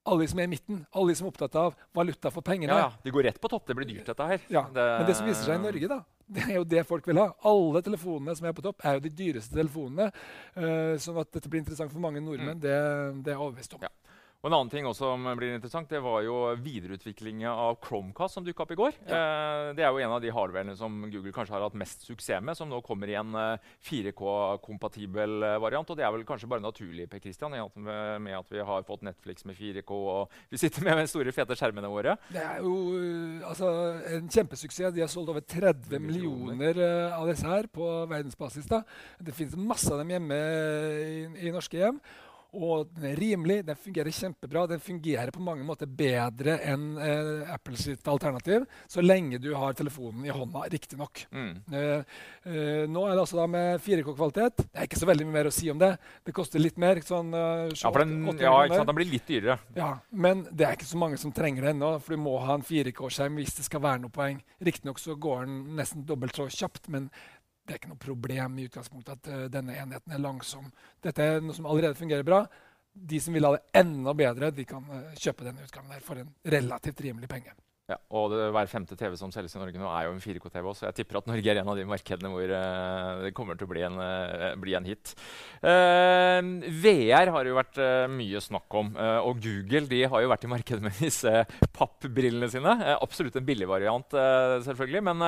alle 0.06 0.26
de 0.26 0.28
som 0.32 0.40
er 0.42 0.48
i 0.48 0.52
midten, 0.52 0.82
alle 0.94 1.12
de 1.12 1.18
som 1.18 1.26
er 1.26 1.34
opptatt 1.34 1.56
av 1.60 1.78
valuta 1.96 2.32
for 2.34 2.46
pengene. 2.46 2.74
Ja, 2.74 2.88
ja. 2.88 3.04
De 3.04 3.14
går 3.14 3.26
rett 3.30 3.40
på 3.42 3.50
topp. 3.50 3.66
Det 3.68 3.76
blir 3.78 3.90
dyrt, 3.90 4.06
dette 4.06 4.28
her. 4.30 4.44
Ja, 4.54 4.66
det... 4.74 4.86
Men 5.00 5.08
det 5.10 5.16
som 5.18 5.30
viser 5.30 5.48
seg 5.48 5.58
i 5.58 5.64
Norge, 5.64 5.90
da, 5.90 6.00
det 6.38 6.46
er 6.46 6.56
jo 6.60 6.66
det 6.76 6.84
folk 6.90 7.08
vil 7.10 7.22
ha. 7.22 7.28
Alle 7.50 7.82
telefonene 7.86 8.36
som 8.38 8.48
er 8.50 8.56
på 8.58 8.66
topp, 8.66 8.86
er 8.86 9.00
jo 9.00 9.06
de 9.06 9.14
dyreste 9.18 9.58
telefonene. 9.58 10.12
Uh, 10.58 10.94
sånn 11.02 11.18
at 11.22 11.32
dette 11.34 11.50
blir 11.50 11.64
interessant 11.64 11.94
for 11.94 12.04
mange 12.04 12.22
nordmenn, 12.22 12.60
mm. 12.60 12.64
det, 12.64 12.76
det, 13.22 13.32
er 13.32 13.38
jeg 13.38 13.42
overbevist 13.48 13.78
om. 13.80 13.88
Ja. 13.88 13.94
Og 14.46 14.52
En 14.52 14.60
annen 14.60 14.70
ting 14.70 14.86
som 14.94 15.24
blir 15.40 15.56
interessant, 15.56 15.90
det 15.90 15.98
var 16.06 16.20
jo 16.22 16.36
videreutviklingen 16.62 17.50
av 17.50 17.80
Chromecast 17.82 18.38
som 18.38 18.44
dukka 18.46 18.62
opp 18.62 18.74
i 18.76 18.78
går. 18.78 18.98
Ja. 19.10 19.18
Eh, 19.18 19.70
det 19.74 19.82
er 19.82 19.90
jo 19.90 20.04
en 20.06 20.12
av 20.14 20.20
de 20.22 20.30
hardwarene 20.30 20.76
som 20.78 21.00
Google 21.10 21.32
kanskje 21.34 21.56
har 21.56 21.64
hatt 21.66 21.78
mest 21.82 22.06
suksess 22.06 22.44
med, 22.46 22.54
som 22.54 22.70
nå 22.70 22.78
kommer 22.86 23.10
i 23.10 23.16
en 23.18 23.34
4K-kompatibel 23.90 25.34
eh, 25.40 25.56
eh, 25.56 25.62
variant. 25.64 25.90
Og 25.90 25.98
det 25.98 26.06
er 26.06 26.14
vel 26.14 26.26
kanskje 26.30 26.50
bare 26.52 26.62
naturlig 26.62 27.08
Per 27.10 27.24
Christian, 27.24 27.56
med 27.58 28.38
at 28.38 28.54
vi 28.54 28.62
har 28.70 28.86
fått 28.86 29.08
Netflix 29.08 29.48
med 29.50 29.58
4K 29.58 29.98
og 29.98 30.38
vi 30.54 30.62
sitter 30.62 30.86
med 30.86 31.02
de 31.02 31.08
store, 31.10 31.34
fete 31.34 31.58
skjermene 31.58 31.90
våre. 31.90 32.14
Det 32.30 32.46
er 32.46 32.62
jo 32.62 32.76
altså, 33.50 33.72
en 34.14 34.30
kjempesuksess. 34.30 34.94
De 34.94 35.02
har 35.08 35.10
solgt 35.10 35.34
over 35.34 35.42
30 35.42 35.98
millioner 36.06 36.84
av 37.18 37.26
disse 37.32 37.50
her 37.50 37.66
på 37.74 37.90
verdensbasis. 38.14 38.70
da. 38.70 38.84
Det 39.18 39.34
finnes 39.34 39.58
masse 39.58 39.90
av 39.90 40.04
dem 40.04 40.14
hjemme 40.14 40.38
i, 40.38 41.50
i 41.50 41.56
norske 41.58 41.82
hjem. 41.82 41.98
Og 42.56 42.90
den 42.96 43.10
er 43.12 43.20
rimelig, 43.20 43.60
den 43.68 43.80
fungerer 43.80 44.14
kjempebra. 44.16 44.66
Den 44.72 44.84
fungerer 44.84 45.32
på 45.36 45.44
mange 45.44 45.66
måter 45.68 45.90
bedre 45.90 46.58
enn 46.64 46.96
eh, 47.02 47.76
sitt 47.76 48.08
alternativ, 48.08 48.66
så 48.88 49.04
lenge 49.04 49.40
du 49.44 49.52
har 49.58 49.76
telefonen 49.76 50.26
i 50.26 50.34
hånda, 50.34 50.66
riktignok. 50.72 51.26
Mm. 51.36 51.52
Eh, 51.76 52.20
eh, 52.48 52.84
nå 52.90 53.06
er 53.06 53.16
det 53.16 53.24
altså 53.26 53.40
da 53.42 53.48
med 53.52 53.82
4K-kvalitet. 53.84 54.66
Det 54.66 54.80
er 54.80 54.90
ikke 54.90 55.02
så 55.02 55.10
veldig 55.10 55.28
mye 55.28 55.38
mer 55.40 55.50
å 55.50 55.54
si 55.56 55.70
om 55.72 55.82
det. 55.82 55.92
Det 56.26 56.36
koster 56.36 56.64
litt 56.64 56.80
mer. 56.82 57.02
sånn 57.06 57.34
uh, 57.36 57.68
Ja, 57.74 57.92
for 57.92 58.02
den, 58.02 58.16
ja, 58.40 58.56
ikke 58.66 58.80
sant? 58.80 58.90
den 58.90 59.00
blir 59.00 59.12
litt 59.12 59.28
dyrere. 59.30 59.60
Ja, 59.76 59.92
Men 60.12 60.46
det 60.52 60.68
er 60.68 60.78
ikke 60.78 60.90
så 60.90 61.00
mange 61.02 61.20
som 61.22 61.34
trenger 61.36 61.68
det 61.68 61.76
ennå, 61.76 61.96
for 62.04 62.16
du 62.16 62.24
må 62.24 62.38
ha 62.44 62.56
en 62.58 62.66
4K-skjerm 62.66 63.42
hvis 63.42 63.58
det 63.60 63.68
skal 63.68 63.84
være 63.84 64.06
noe 64.06 64.14
poeng. 64.16 64.40
Riktignok 64.64 65.02
går 65.26 65.46
den 65.46 65.60
nesten 65.78 66.06
dobbelt 66.08 66.38
så 66.38 66.48
kjapt, 66.52 66.88
men 66.94 67.10
det 67.66 67.74
er 67.74 67.82
ikke 67.82 67.92
noe 67.92 68.02
problem 68.02 68.60
i 68.62 68.68
utgangspunktet 68.70 69.18
at 69.18 69.32
uh, 69.34 69.44
denne 69.52 69.76
enheten 69.82 70.14
er 70.14 70.22
langsom. 70.22 70.70
Dette 71.04 71.26
er 71.26 71.44
noe 71.44 71.58
som 71.58 71.68
allerede 71.70 71.98
fungerer 71.98 72.26
bra. 72.28 72.44
De 72.96 73.20
som 73.20 73.36
vil 73.36 73.48
ha 73.48 73.56
det 73.58 73.82
enda 73.82 74.14
bedre, 74.16 74.52
de 74.54 74.68
kan 74.70 74.86
uh, 74.92 75.16
kjøpe 75.18 75.48
denne 75.48 75.66
utgaven 75.66 76.06
for 76.06 76.22
en 76.22 76.30
relativt 76.56 77.02
rimelig 77.08 77.32
penge. 77.32 77.56
Ja, 77.86 78.00
og 78.18 78.32
det, 78.34 78.48
Hver 78.50 78.70
femte 78.70 78.96
TV 78.98 79.14
som 79.20 79.30
selges 79.34 79.54
i 79.54 79.60
Norge 79.62 79.78
nå, 79.78 79.86
er 79.86 80.08
jo 80.08 80.16
en 80.16 80.24
4K-TV. 80.24 80.70
Så 80.74 80.88
jeg 80.88 80.98
tipper 80.98 81.20
at 81.20 81.28
Norge 81.30 81.52
er 81.52 81.60
en 81.62 81.70
av 81.70 81.78
de 81.78 81.86
markedene 81.86 82.32
hvor 82.34 82.54
uh, 82.58 83.22
det 83.22 83.34
kommer 83.38 83.60
til 83.60 83.68
å 83.68 83.70
bli 83.70 83.84
en, 83.86 84.00
uh, 84.02 84.56
bli 84.58 84.74
en 84.78 84.88
hit. 84.90 85.14
Uh, 85.62 86.42
VR 86.82 87.30
har 87.36 87.46
jo 87.46 87.60
vært 87.60 87.78
mye 88.10 88.42
snakk 88.42 88.80
om. 88.82 88.94
og 88.98 89.38
Google 89.44 89.86
de 89.92 90.02
har 90.10 90.24
jo 90.24 90.32
vært 90.32 90.48
i 90.48 90.52
markedet 90.56 90.82
med 90.82 90.98
disse 90.98 91.46
pappbrillene 91.78 92.50
sine. 92.50 92.74
absolutt 92.96 93.38
en 93.38 93.46
billig 93.46 93.70
variant, 93.70 94.18
selvfølgelig. 94.66 95.04
Men 95.06 95.26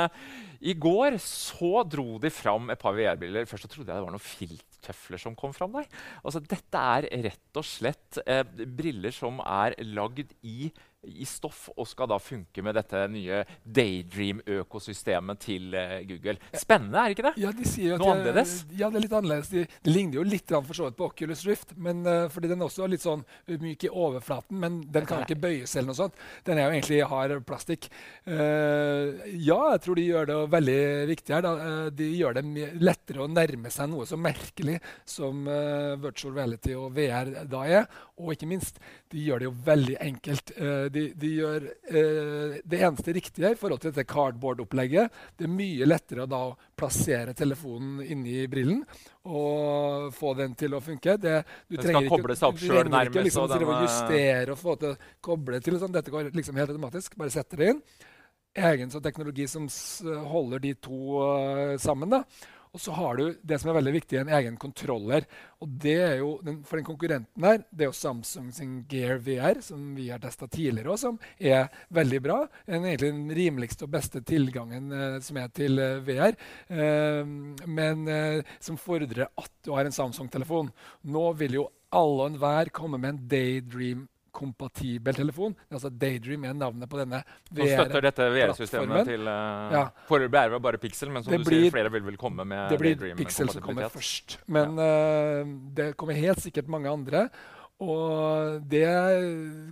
i 0.58 0.74
går 0.74 1.20
så 1.22 1.86
dro 1.86 2.18
de 2.22 2.34
fram 2.34 2.72
et 2.74 2.82
par 2.82 2.98
VR-briller. 2.98 3.46
Først 3.50 3.68
så 3.68 3.72
trodde 3.76 3.94
jeg 3.94 4.02
det 4.02 4.08
var 4.08 4.18
noen 4.18 4.28
filttøfler 4.88 5.22
som 5.22 5.36
kom 5.36 5.54
fram 5.54 5.74
der. 5.76 5.88
Altså, 6.24 6.40
dette 6.40 6.84
er 6.98 7.10
rett 7.28 7.60
og 7.60 7.66
slett 7.66 8.20
briller 8.78 9.12
som 9.12 9.42
er 9.44 9.76
lagd 9.84 10.34
i 10.44 10.72
i 11.08 11.26
stoff 11.28 11.68
og 11.76 11.88
skal 11.88 12.10
da 12.12 12.18
funke 12.22 12.64
med 12.66 12.76
dette 12.78 13.04
nye 13.12 13.44
Daydream-økosystemet 13.64 15.40
til 15.44 15.76
eh, 15.78 16.02
Google. 16.10 16.38
Spennende, 16.58 17.00
er 17.04 17.14
ikke 17.14 17.28
det? 17.30 17.34
Ja, 17.42 17.54
de 17.56 17.68
sier 17.70 17.96
at 17.96 18.04
Noe 18.04 18.16
annerledes? 18.16 18.56
Ja, 18.74 18.90
det 18.92 19.00
er 19.00 19.06
litt 19.06 19.16
annerledes. 19.20 19.52
De, 19.54 19.64
det 19.86 19.94
ligner 19.94 20.20
jo 20.20 20.26
litt 20.28 20.52
for 20.58 20.78
så 20.78 20.88
vidt 20.88 20.98
på 21.00 21.08
Oculus 21.10 21.44
Rift, 21.48 21.74
men, 21.80 22.04
uh, 22.08 22.28
fordi 22.34 22.52
den 22.52 22.66
også 22.66 22.86
er 22.86 22.94
litt 22.96 23.06
sånn 23.06 23.24
myk 23.48 23.88
i 23.88 23.92
overflaten, 23.92 24.58
men 24.64 24.80
den 24.94 25.08
kan 25.08 25.24
ikke 25.24 25.40
bøyes 25.48 25.76
eller 25.76 25.92
noe 25.92 26.00
sånt. 26.00 26.18
Den 26.48 26.60
er 26.60 26.68
jo 26.68 26.76
egentlig 26.76 27.02
hard 27.12 27.36
plastikk. 27.48 27.90
Uh, 28.26 29.24
ja, 29.36 29.60
jeg 29.76 29.84
tror 29.86 30.00
de 30.00 30.08
gjør 30.08 30.32
det 30.32 30.40
veldig 30.58 30.82
viktig 31.14 31.38
her. 31.38 31.46
Da. 31.48 31.74
de 31.94 32.10
gjør 32.18 32.40
det 32.40 32.68
lettere 32.82 33.24
å 33.24 33.32
nærme 33.32 33.72
seg 33.74 33.92
noe 33.92 34.08
så 34.10 34.20
merkelig 34.20 34.77
som 35.08 35.46
virtual 36.02 36.36
reality 36.38 36.76
og 36.78 36.92
VR 36.96 37.34
da 37.50 37.64
er. 37.68 37.88
Og 38.18 38.32
ikke 38.34 38.48
minst, 38.50 38.80
de 39.14 39.22
gjør 39.28 39.42
det 39.44 39.46
jo 39.46 39.54
veldig 39.68 39.98
enkelt. 40.02 40.54
Uh, 40.58 40.88
de, 40.94 41.04
de, 41.14 41.30
gjør 41.38 41.68
uh, 41.68 42.56
det 42.66 42.80
eneste 42.82 43.14
riktige 43.14 43.52
i 43.54 43.60
forhold 43.60 43.84
til 43.84 43.94
dette 43.94 44.08
cardboard-opplegget. 44.10 45.20
Det 45.38 45.46
er 45.46 45.54
mye 45.54 45.88
lettere 45.88 46.26
da 46.30 46.42
å 46.48 46.56
plassere 46.78 47.36
telefonen 47.38 48.02
inni 48.06 48.48
brillen 48.50 48.82
og 49.28 50.10
få 50.18 50.34
den 50.40 50.58
til 50.58 50.74
å 50.78 50.82
funke. 50.82 51.18
Det, 51.22 51.38
du 51.70 51.78
den 51.78 51.92
skal 51.92 52.10
koble 52.10 52.38
seg 52.40 52.50
opp 52.50 52.62
sjøl 52.64 52.84
nærmest. 52.90 53.14
Ikke, 53.14 53.28
liksom, 53.30 53.50
denne... 53.54 53.80
justere 53.86 54.56
og 54.56 54.62
få 54.64 54.78
til 54.82 54.94
å 54.94 55.00
koble 55.30 55.62
til. 55.62 55.80
Sånn. 55.82 55.94
Dette 55.94 56.14
går 56.14 56.34
liksom 56.34 56.58
helt 56.58 56.74
automatisk. 56.74 57.18
Bare 57.22 57.34
setter 57.34 57.62
det 57.62 57.74
inn. 57.76 57.82
Egen 58.68 58.90
teknologi 58.90 59.46
som 59.46 59.68
holder 60.32 60.64
de 60.64 60.74
to 60.82 61.20
uh, 61.22 61.76
sammen. 61.82 62.18
da. 62.18 62.24
Og 62.78 62.82
så 62.84 62.94
har 62.94 63.18
du 63.18 63.38
det 63.42 63.58
som 63.58 63.72
er 63.72 63.80
veldig 63.80 63.92
viktig, 63.96 64.20
en 64.20 64.30
egen 64.38 64.58
kontroller. 64.62 65.26
Og 65.66 65.72
det 65.82 65.96
er 65.98 66.20
jo, 66.20 66.36
den, 66.46 66.60
For 66.62 66.78
den 66.78 66.86
konkurrenten 66.86 67.48
her, 67.48 67.64
det 67.72 67.88
er 67.88 67.90
jo 67.90 67.98
Samsung 67.98 68.52
sin 68.54 68.76
Gear 68.92 69.18
VR, 69.26 69.64
som 69.66 69.96
vi 69.98 70.12
har 70.12 70.22
testa 70.22 70.46
tidligere, 70.46 70.94
og 70.94 71.02
som 71.02 71.18
er 71.42 71.72
veldig 71.98 72.20
bra. 72.22 72.38
Den 72.70 72.86
egentlig 72.86 73.10
den 73.16 73.34
rimeligste 73.40 73.88
og 73.88 73.96
beste 73.96 74.22
tilgangen 74.22 74.94
eh, 74.94 75.18
som 75.26 75.40
er 75.42 75.50
til 75.58 75.82
eh, 75.82 76.04
VR. 76.06 76.38
Eh, 76.70 77.34
men 77.66 78.06
som 78.62 78.78
fordrer 78.78 79.26
at 79.26 79.52
du 79.66 79.74
har 79.74 79.90
en 79.90 79.98
Samsung-telefon. 79.98 80.70
Nå 81.10 81.26
vil 81.42 81.58
jo 81.58 81.66
alle 81.98 82.28
og 82.28 82.30
enhver 82.30 82.70
komme 82.76 83.02
med 83.02 83.16
en 83.16 83.26
Daydream 83.32 84.06
VR-kompatibel 84.38 85.16
telefon. 85.16 85.56
Altså 85.72 85.90
Daydream 85.90 86.46
er 86.46 86.54
navnet 86.54 86.90
på 86.90 86.98
denne 87.00 87.24
Som 87.50 87.68
støtter 87.68 88.02
dette 88.02 88.28
VR-systemet 88.34 89.06
til 89.10 89.28
uh, 89.28 89.74
Ja. 89.74 89.84
Foreløpig 90.08 90.40
er 90.40 90.50
det 90.54 90.62
bare 90.62 90.78
Pixel, 90.82 91.10
men 91.12 91.24
som 91.24 91.32
Det 91.32 91.44
du 91.44 91.50
blir- 91.50 91.62
sier, 91.66 91.72
flere 91.72 91.92
vil 91.92 92.04
vel 92.04 92.18
komme 92.18 92.46
med 92.46 92.70
Daydream. 92.70 92.72
Det 92.72 92.80
blir 92.80 92.96
Daydream 92.96 93.18
Pixel 93.18 93.50
som 93.50 93.62
kommer 93.62 93.90
først. 93.90 94.38
Men 94.48 94.78
eh, 94.80 95.46
det 95.74 95.96
kommer 95.98 96.14
helt 96.14 96.40
sikkert 96.40 96.68
mange 96.68 96.90
andre. 96.90 97.30
Og 97.80 98.62
det 98.68 98.88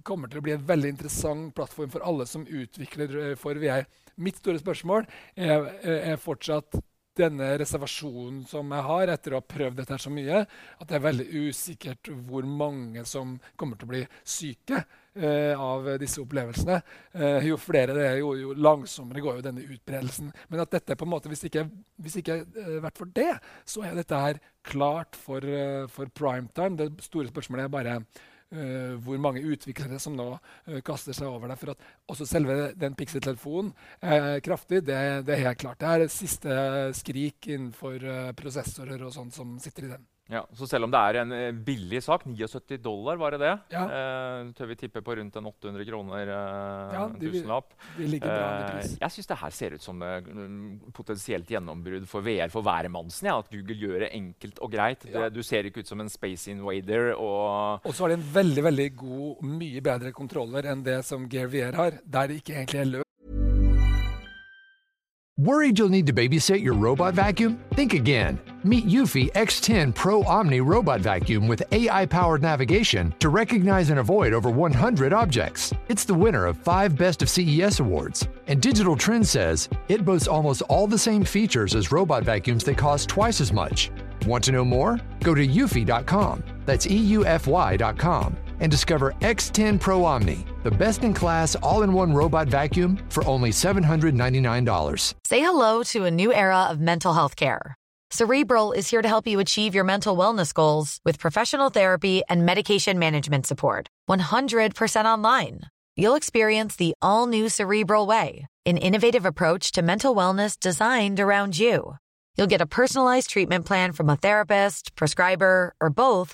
kommer 0.04 0.30
til 0.30 0.40
å 0.40 0.46
bli 0.46 0.54
en 0.54 0.66
veldig 0.66 0.90
interessant 0.94 1.54
plattform 1.56 1.90
for 1.90 2.06
alle 2.06 2.26
som 2.30 2.46
utvikler 2.46 3.32
eh, 3.32 3.36
for 3.36 3.56
VR. 3.56 3.86
Mitt 4.18 4.38
store 4.38 4.60
spørsmål 4.62 5.08
er, 5.36 5.66
er 5.84 6.18
fortsatt 6.22 6.78
denne 7.18 7.52
reservasjonen 7.62 8.44
som 8.50 8.74
jeg 8.76 8.88
har 8.90 9.12
etter 9.14 9.34
å 9.34 9.40
ha 9.42 9.48
prøvd 9.56 9.80
dette 9.80 9.96
her 9.96 10.04
så 10.04 10.12
mye, 10.14 10.44
at 10.46 10.90
det 10.90 10.98
er 10.98 11.06
veldig 11.06 11.28
usikkert 11.48 12.12
hvor 12.28 12.48
mange 12.48 13.06
som 13.10 13.38
kommer 13.56 13.80
til 13.80 13.88
å 13.88 13.94
bli 13.94 14.04
syke 14.22 14.82
eh, 15.16 15.54
av 15.56 15.88
disse 16.02 16.22
opplevelsene. 16.24 16.82
Eh, 17.14 17.48
jo 17.50 17.60
flere 17.62 17.96
det 17.98 18.06
er, 18.10 18.20
jo, 18.22 18.34
jo 18.40 18.58
langsommere 18.60 19.24
går 19.24 19.40
jo 19.40 19.48
denne 19.48 19.66
utbredelsen. 19.66 20.32
Men 20.52 20.66
at 20.66 20.76
dette 20.76 21.00
på 21.00 21.08
en 21.08 21.14
måte, 21.16 21.32
hvis 21.32 21.48
ikke, 21.50 21.66
hvis 22.04 22.20
ikke 22.22 22.42
eh, 22.44 22.78
vært 22.84 23.02
for 23.02 23.16
det, 23.16 23.32
så 23.68 23.86
er 23.88 23.98
dette 23.98 24.22
her 24.28 24.42
klart 24.66 25.18
for, 25.20 25.46
eh, 25.46 25.86
for 25.92 26.12
primetime. 26.14 26.78
Det 26.80 26.92
store 27.06 27.32
spørsmålet 27.32 27.68
er 27.68 27.76
bare 27.80 28.00
eh, 28.56 28.96
hvor 29.04 29.20
mange 29.22 29.44
utviklere 29.44 30.00
som 30.02 30.16
nå 30.18 30.28
uh, 30.36 30.80
kaster 30.86 31.16
seg 31.16 31.30
over 31.30 31.52
det. 31.52 31.60
For 31.62 31.74
at 31.76 31.86
også 32.12 32.28
selve 32.30 32.72
den 32.80 32.98
Pixie-telefonen 32.98 33.74
er 34.02 34.42
kraftig. 34.46 34.84
Det, 34.88 34.98
det 35.28 35.38
er 35.38 35.48
helt 35.50 35.62
klart. 35.62 35.82
Det 35.82 35.94
er 35.94 36.12
siste 36.12 36.58
skrik 36.98 37.52
innenfor 37.52 38.02
eh, 38.02 38.34
prosessorer 38.38 39.06
og 39.06 39.14
sånt 39.16 39.36
som 39.36 39.58
sitter 39.62 39.90
i 39.90 39.96
den. 39.96 40.12
Ja, 40.32 40.42
så 40.58 40.66
selv 40.66 40.88
om 40.88 40.94
det 40.94 40.98
er 41.06 41.20
en 41.22 41.34
eh, 41.36 41.52
billig 41.54 42.00
sak, 42.02 42.24
79 42.26 42.80
dollar, 42.82 43.20
var 43.22 43.36
det 43.36 43.40
det? 43.44 43.52
Ja. 43.76 43.84
Eh, 43.86 44.48
tør 44.58 44.72
vi 44.72 44.78
tippe 44.80 45.04
på 45.06 45.14
rundt 45.20 45.36
en 45.38 45.50
800 45.52 45.86
kroner, 45.86 46.32
eh, 46.34 46.96
Ja, 46.96 47.04
en 47.06 47.20
tusenlapp. 47.22 47.76
Eh, 48.00 48.96
jeg 49.04 49.14
syns 49.14 49.30
det 49.30 49.38
her 49.44 49.54
ser 49.54 49.78
ut 49.78 49.86
som 49.86 50.02
eh, 50.02 50.26
mm, 50.26 50.90
potensielt 50.98 51.54
gjennombrudd 51.54 52.10
for 52.10 52.26
VR 52.26 52.50
for 52.54 52.66
hvermannsen. 52.66 53.30
Ja, 53.30 53.38
at 53.44 53.54
Google 53.54 53.78
gjør 53.78 54.08
det 54.08 54.12
enkelt 54.18 54.62
og 54.66 54.74
greit. 54.74 55.06
Det, 55.06 55.30
du 55.36 55.44
ser 55.46 55.70
ikke 55.70 55.86
ut 55.86 55.94
som 55.94 56.02
en 56.02 56.10
Space 56.10 56.50
Invader. 56.50 57.14
og 57.14 57.86
Og 57.86 57.94
så 57.94 58.08
har 58.08 58.16
de 58.16 58.20
en 58.20 58.30
veldig 58.34 58.66
veldig 58.72 58.92
god, 58.98 59.46
mye 59.46 59.86
bedre 59.86 60.16
kontroller 60.16 60.72
enn 60.74 60.82
det 60.86 61.04
som 61.06 61.30
Gear 61.30 61.54
VR 61.54 61.78
har, 61.78 62.02
der 62.02 62.32
det 62.34 62.42
ikke 62.42 62.58
egentlig 62.64 62.82
er 62.82 62.94
løst. 62.96 63.05
Worried 65.38 65.78
you'll 65.78 65.90
need 65.90 66.08
to 66.08 66.14
babysit 66.14 66.64
your 66.64 66.76
robot 66.76 67.14
vacuum? 67.14 67.60
Think 67.74 67.94
again. 67.94 68.40
Meet 68.64 68.88
Eufy 68.88 69.34
X10 69.34 69.94
Pro 69.94 70.24
Omni 70.24 70.62
Robot 70.62 71.02
Vacuum 71.02 71.50
with 71.50 71.62
AI 71.74 72.06
powered 72.06 72.42
navigation 72.42 73.14
to 73.20 73.28
recognize 73.28 73.90
and 73.90 74.00
avoid 74.00 74.32
over 74.32 74.50
100 74.50 75.12
objects. 75.12 75.74
It's 75.90 76.06
the 76.06 76.14
winner 76.14 76.46
of 76.46 76.56
five 76.56 76.96
Best 76.96 77.22
of 77.22 77.30
CES 77.30 77.82
awards. 77.82 78.26
And 78.48 78.62
Digital 78.62 78.96
Trends 78.96 79.30
says 79.30 79.68
it 79.90 80.06
boasts 80.06 80.30
almost 80.30 80.62
all 80.70 80.88
the 80.88 80.98
same 80.98 81.26
features 81.26 81.76
as 81.76 81.92
robot 81.92 82.24
vacuums 82.24 82.64
that 82.64 82.78
cost 82.78 83.10
twice 83.10 83.42
as 83.42 83.52
much. 83.52 83.92
Want 84.26 84.42
to 84.46 84.54
know 84.54 84.64
more? 84.64 85.02
Go 85.20 85.36
to 85.36 85.46
eufy.com. 85.46 86.44
That's 86.66 86.88
EUFY.com 86.88 88.38
and 88.60 88.72
discover 88.72 89.14
X10 89.22 89.80
Pro 89.80 90.04
Omni, 90.04 90.46
the 90.64 90.72
best 90.72 91.04
in 91.04 91.14
class 91.14 91.56
all 91.56 91.84
in 91.84 91.94
one 91.94 92.14
robot 92.14 92.48
vacuum 92.48 92.98
for 93.10 93.26
only 93.26 93.52
$799. 93.52 95.14
Say 95.24 95.40
hello 95.42 95.84
to 95.84 96.06
a 96.06 96.12
new 96.12 96.34
era 96.34 96.64
of 96.70 96.80
mental 96.80 97.14
health 97.14 97.36
care. 97.36 97.76
Cerebral 98.12 98.72
is 98.72 98.90
here 98.90 99.02
to 99.02 99.08
help 99.08 99.28
you 99.28 99.40
achieve 99.40 99.76
your 99.76 99.84
mental 99.84 100.16
wellness 100.16 100.54
goals 100.54 101.00
with 101.04 101.20
professional 101.20 101.70
therapy 101.70 102.22
and 102.30 102.46
medication 102.46 102.98
management 102.98 103.46
support. 103.46 103.88
100% 104.10 105.06
online. 105.06 105.62
You'll 105.98 106.16
experience 106.16 106.76
the 106.76 106.94
all 107.02 107.26
new 107.26 107.50
Cerebral 107.50 108.06
Way, 108.06 108.48
an 108.66 108.78
innovative 108.78 109.26
approach 109.26 109.72
to 109.74 109.82
mental 109.82 110.16
wellness 110.16 110.60
designed 110.60 111.20
around 111.20 111.58
you. 111.58 111.98
You'll 112.38 112.48
get 112.48 112.62
a 112.62 112.66
personalized 112.66 113.30
treatment 113.30 113.66
plan 113.66 113.92
from 113.92 114.10
a 114.10 114.18
therapist, 114.18 114.96
prescriber, 114.96 115.74
or 115.82 115.90
both 115.90 116.34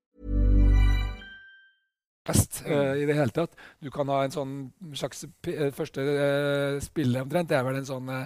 Best 2.27 2.61
uh, 2.67 2.93
i 2.99 3.07
det 3.09 3.15
hele 3.17 3.33
tatt. 3.33 3.55
Du 3.81 3.89
kan 3.93 4.09
ha 4.13 4.21
en 4.25 4.33
sånn 4.33 4.53
slags 4.97 5.25
eh, 5.49 5.71
første 5.75 6.03
uh, 6.05 6.77
spille 6.83 7.23
omtrent. 7.25 7.49
Det 7.49 7.57
er 7.57 7.65
vel 7.65 7.79
en 7.81 7.87
sånn 7.87 8.11
uh, 8.11 8.21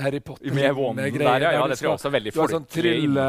Harry 0.00 0.22
Potter-greie. 0.24 0.72
ja. 0.72 1.52
ja 1.58 1.68
det 1.68 1.78
tror 1.80 1.90
jeg 1.90 1.98
også 1.98 2.10
er 2.10 2.16
veldig 2.18 2.34
Du 2.34 2.40
har 2.40 2.56
sånn 2.58 2.72
trylle. 2.78 3.28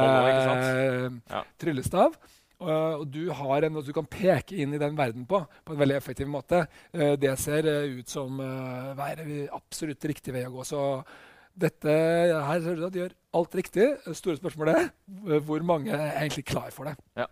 Ja. 1.27 1.46
tryllestav. 1.60 2.17
Og, 2.63 2.72
og 2.72 3.05
du 3.12 3.27
har 3.36 3.67
en 3.67 3.79
du 3.84 3.94
kan 3.96 4.08
peke 4.08 4.55
inn 4.63 4.74
i 4.75 4.82
den 4.82 4.96
verden 4.98 5.25
på 5.27 5.41
på 5.65 5.75
en 5.75 5.79
veldig 5.82 5.98
effektiv 5.98 6.29
måte. 6.32 6.65
Eh, 6.94 7.15
det 7.20 7.36
ser 7.41 7.67
eh, 7.67 8.00
ut 8.00 8.10
som 8.10 8.39
uh, 8.39 8.94
være 8.98 9.48
absolutt 9.55 10.05
riktig 10.08 10.34
vei 10.36 10.46
å 10.48 10.53
gå. 10.53 10.63
Så 10.67 10.82
dette 11.55 11.91
her 11.91 12.62
ser 12.62 12.75
ut 12.75 12.82
til 12.82 12.88
at 12.88 12.96
de 12.96 13.01
gjør 13.03 13.15
alt 13.39 13.58
riktig. 13.60 13.88
Det 14.05 14.15
store 14.17 14.39
spørsmålet 14.39 14.79
er 14.79 14.88
eh, 14.88 15.41
hvor 15.44 15.65
mange 15.67 15.91
er 15.91 16.22
egentlig 16.22 16.46
klar 16.48 16.72
for 16.75 16.89
det. 16.89 16.96
Ja. 17.20 17.27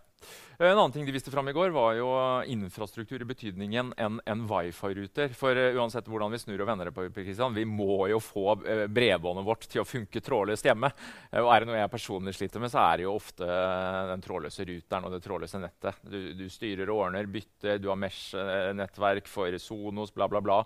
En 0.58 0.78
annen 0.78 0.92
ting 0.92 1.06
de 1.06 1.12
viste 1.12 1.32
fram 1.32 1.48
i 1.50 1.54
går, 1.56 1.70
var 1.74 1.96
jo 1.98 2.10
infrastruktur 2.46 3.22
i 3.22 3.26
betydningen 3.26 3.94
enn 3.98 4.20
en 4.30 4.44
wifi-ruter. 4.50 5.34
For 5.38 5.58
uh, 5.58 5.80
uansett 5.80 6.08
hvordan 6.10 6.34
vi 6.34 6.40
snur 6.42 6.62
og 6.62 6.70
vender 6.70 6.90
det 6.90 6.94
på, 6.94 7.08
Kristian, 7.16 7.56
vi 7.56 7.66
må 7.66 8.06
jo 8.12 8.20
få 8.22 8.54
uh, 8.62 8.86
bredbåndet 8.86 9.48
vårt 9.48 9.66
til 9.72 9.82
å 9.82 9.88
funke 9.88 10.22
trådløst 10.22 10.70
hjemme. 10.70 10.92
Og 11.42 11.50
er 11.50 11.64
det 11.64 11.72
noe 11.72 11.80
jeg 11.80 11.94
personlig 11.94 12.36
sliter 12.38 12.62
med, 12.62 12.74
så 12.74 12.84
er 12.84 13.02
det 13.02 13.08
jo 13.08 13.16
ofte 13.18 13.48
den 14.12 14.24
trådløse 14.24 14.68
ruteren 14.70 15.08
og 15.08 15.16
det 15.16 15.24
trådløse 15.26 15.62
nettet. 15.64 16.04
Du, 16.06 16.20
du 16.38 16.46
styrer 16.54 16.92
og 16.94 17.08
ordner, 17.08 17.30
bytter, 17.34 17.82
du 17.82 17.90
har 17.90 17.98
Mesh-nettverk 18.00 19.32
for 19.32 19.58
Sonos, 19.62 20.14
bla, 20.14 20.30
bla, 20.30 20.44
bla. 20.44 20.62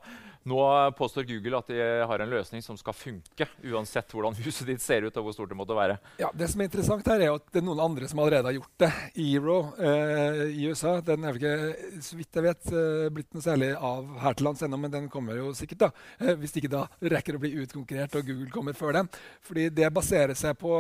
Nå 0.48 0.92
påstår 0.98 1.24
Google 1.28 1.60
at 1.60 1.68
de 1.72 1.80
har 2.08 2.24
en 2.24 2.30
løsning 2.32 2.62
som 2.64 2.78
skal 2.80 2.96
funke, 2.96 3.48
uansett 3.68 4.14
hvordan 4.14 4.36
huset 4.46 4.68
ditt 4.70 4.84
ser 4.84 5.08
ut 5.08 5.18
og 5.20 5.28
hvor 5.28 5.36
stort 5.36 5.52
det 5.52 5.60
måtte 5.60 5.76
være. 5.76 5.98
Ja, 6.22 6.32
det 6.36 6.52
som 6.52 6.64
er 6.64 6.70
interessant 6.70 7.08
her 7.12 7.24
er 7.24 7.34
at 7.36 7.48
det 7.52 7.60
er 7.64 7.68
noen 7.68 7.84
andre 7.84 8.08
som 8.08 8.22
allerede 8.24 8.48
har 8.52 8.56
gjort 8.60 8.86
det. 8.86 8.92
Eero 9.24 9.58
eh, 9.80 10.44
i 10.52 10.68
USA. 10.70 10.98
Den 11.06 11.26
er 11.26 11.36
vel 11.36 11.42
ikke, 11.42 12.02
så 12.06 12.18
vidt 12.20 12.40
jeg 12.40 12.46
vet, 12.46 12.70
eh, 12.72 13.10
blitt 13.14 13.34
noe 13.36 13.46
særlig 13.46 13.72
av 13.76 14.08
her 14.24 14.38
til 14.38 14.50
lands 14.50 14.64
ennå, 14.66 14.80
men 14.82 14.94
den 14.94 15.10
kommer 15.14 15.38
jo 15.38 15.54
sikkert. 15.58 15.88
da. 15.88 15.92
Eh, 16.20 16.36
hvis 16.40 16.56
ikke 16.58 16.74
da 16.74 16.86
rekker 17.02 17.38
å 17.38 17.44
bli 17.44 17.56
utkonkurrert 17.64 18.18
og 18.20 18.26
Google 18.30 18.52
kommer 18.54 18.78
før 18.78 19.00
den. 19.02 19.12
Fordi 19.42 19.70
det 19.70 19.94
baserer 19.94 20.38
seg 20.38 20.58
på 20.58 20.74